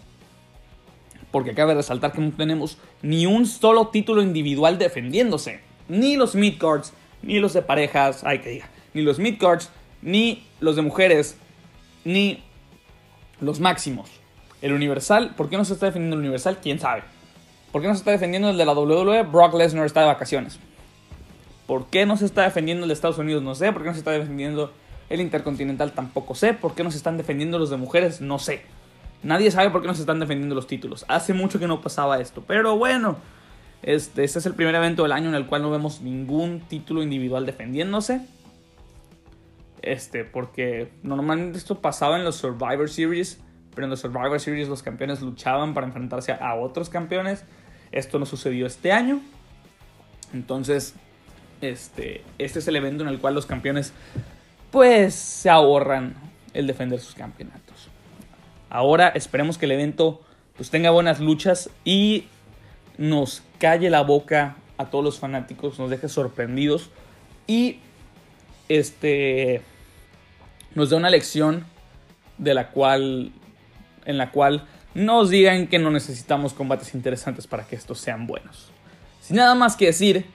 porque 1.34 1.56
cabe 1.56 1.74
resaltar 1.74 2.12
que 2.12 2.22
no 2.22 2.32
tenemos 2.32 2.78
ni 3.02 3.26
un 3.26 3.48
solo 3.48 3.88
título 3.88 4.22
individual 4.22 4.78
defendiéndose. 4.78 5.62
Ni 5.90 6.16
los 6.16 6.36
midcards, 6.36 6.94
ni 7.24 7.40
los 7.40 7.54
de 7.54 7.64
parejas, 7.64 8.24
hay 8.24 8.38
que 8.38 8.52
diga, 8.52 8.70
ni 8.94 9.02
los 9.02 9.18
midcards, 9.18 9.72
ni 10.04 10.46
los 10.60 10.76
de 10.76 10.84
mujeres, 10.84 11.36
ni 12.06 12.44
los 13.42 13.60
máximos. 13.60 14.12
El 14.62 14.74
Universal, 14.74 15.34
¿por 15.36 15.50
qué 15.50 15.58
no 15.58 15.66
se 15.66 15.74
está 15.74 15.88
defendiendo 15.88 16.18
el 16.18 16.22
Universal? 16.22 16.60
¿Quién 16.62 16.80
sabe? 16.80 17.02
¿Por 17.72 17.82
qué 17.82 17.88
no 17.88 17.96
se 17.96 18.02
está 18.02 18.12
defendiendo 18.12 18.52
el 18.52 18.58
de 18.58 18.66
la 18.66 18.74
WWE? 18.74 19.24
Brock 19.24 19.56
Lesnar 19.56 19.88
está 19.88 20.02
de 20.02 20.06
vacaciones. 20.06 20.60
¿Por 21.66 21.88
qué 21.88 22.06
no 22.06 22.16
se 22.16 22.26
está 22.26 22.44
defendiendo 22.44 22.84
el 22.84 22.90
de 22.90 22.94
Estados 22.94 23.18
Unidos? 23.18 23.42
No 23.42 23.56
sé. 23.56 23.74
¿Por 23.74 23.82
qué 23.82 23.88
no 23.88 23.94
se 23.94 24.00
está 24.00 24.12
defendiendo 24.12 24.72
el 25.10 25.20
Intercontinental? 25.20 25.94
Tampoco 25.94 26.36
sé. 26.36 26.54
¿Por 26.54 26.76
qué 26.76 26.84
no 26.84 26.92
se 26.92 26.98
están 26.98 27.18
defendiendo 27.18 27.58
los 27.58 27.72
de 27.72 27.78
mujeres? 27.78 28.22
No 28.22 28.38
sé. 28.38 28.62
Nadie 29.24 29.52
sabe 29.52 29.70
por 29.70 29.82
qué 29.82 29.88
no 29.88 29.94
se 29.94 30.02
están 30.02 30.20
defendiendo 30.20 30.54
los 30.56 30.68
títulos. 30.68 31.06
Hace 31.08 31.34
mucho 31.34 31.60
que 31.60 31.68
no 31.68 31.82
pasaba 31.82 32.20
esto. 32.20 32.44
Pero 32.46 32.78
bueno, 32.78 33.18
este, 33.82 34.24
este 34.24 34.40
es 34.40 34.46
el 34.46 34.54
primer 34.54 34.76
evento 34.76 35.04
del 35.04 35.14
año 35.14 35.30
en 35.30 35.36
el 35.36 35.46
cual 35.46 35.62
no 35.62 35.72
vemos 35.72 36.02
ningún 36.02 36.62
título 36.62 37.02
individual 37.02 37.46
defendiéndose. 37.46 38.22
Este, 39.82 40.24
porque 40.24 40.92
normalmente 41.04 41.58
esto 41.58 41.80
pasaba 41.80 42.18
en 42.18 42.24
los 42.24 42.36
Survivor 42.36 42.90
Series, 42.90 43.42
pero 43.74 43.86
en 43.86 43.90
los 43.90 44.00
Survivor 44.00 44.40
Series 44.40 44.70
los 44.70 44.84
campeones 44.84 45.22
luchaban 45.22 45.74
para 45.74 45.88
enfrentarse 45.88 46.34
a 46.34 46.56
otros 46.56 46.90
campeones. 46.90 47.44
Esto 47.92 48.20
no 48.20 48.26
sucedió 48.26 48.66
este 48.66 48.92
año. 48.92 49.22
Entonces, 50.34 50.96
este, 51.62 52.24
este 52.38 52.60
es 52.60 52.68
el 52.68 52.76
evento 52.76 53.04
en 53.04 53.10
el 53.10 53.20
cual 53.20 53.36
los 53.36 53.46
campeones 53.46 53.94
pues 54.72 55.14
se 55.14 55.50
ahorran 55.50 56.16
el 56.54 56.68
defender 56.68 57.00
sus 57.00 57.14
campeonatos. 57.14 57.90
Ahora 58.74 59.10
esperemos 59.10 59.60
que 59.60 59.66
el 59.68 59.72
evento 59.74 60.20
pues 60.58 60.72
tenga 60.72 60.90
buenas 60.90 61.20
luchas 61.20 61.70
y 61.86 62.26
nos 62.98 63.44
calle 63.60 63.92
la 63.92 64.02
boca 64.02 64.56
a 64.80 64.88
todos 64.88 65.06
los 65.06 65.20
fanáticos, 65.20 65.78
nos 65.78 65.92
deje 65.92 66.10
sorprendidos 66.10 66.90
y 67.46 67.78
este 68.70 69.62
nos 70.74 70.90
dé 70.90 70.96
una 70.96 71.12
lección 71.12 71.66
de 72.40 72.56
la 72.56 72.72
cual 72.72 73.32
en 74.06 74.18
la 74.18 74.32
cual 74.32 74.66
nos 74.96 75.30
digan 75.30 75.68
que 75.68 75.78
no 75.78 75.92
necesitamos 75.92 76.54
combates 76.54 76.96
interesantes 76.96 77.46
para 77.46 77.68
que 77.68 77.76
estos 77.76 78.00
sean 78.00 78.26
buenos. 78.26 78.72
Sin 79.22 79.36
nada 79.36 79.54
más 79.54 79.76
que 79.76 79.86
decir, 79.86 80.26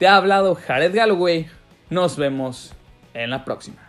te 0.00 0.08
ha 0.08 0.16
hablado 0.16 0.56
Jared 0.56 0.92
Galloway. 0.92 1.46
Nos 1.90 2.16
vemos 2.16 2.72
en 3.14 3.30
la 3.30 3.44
próxima. 3.44 3.87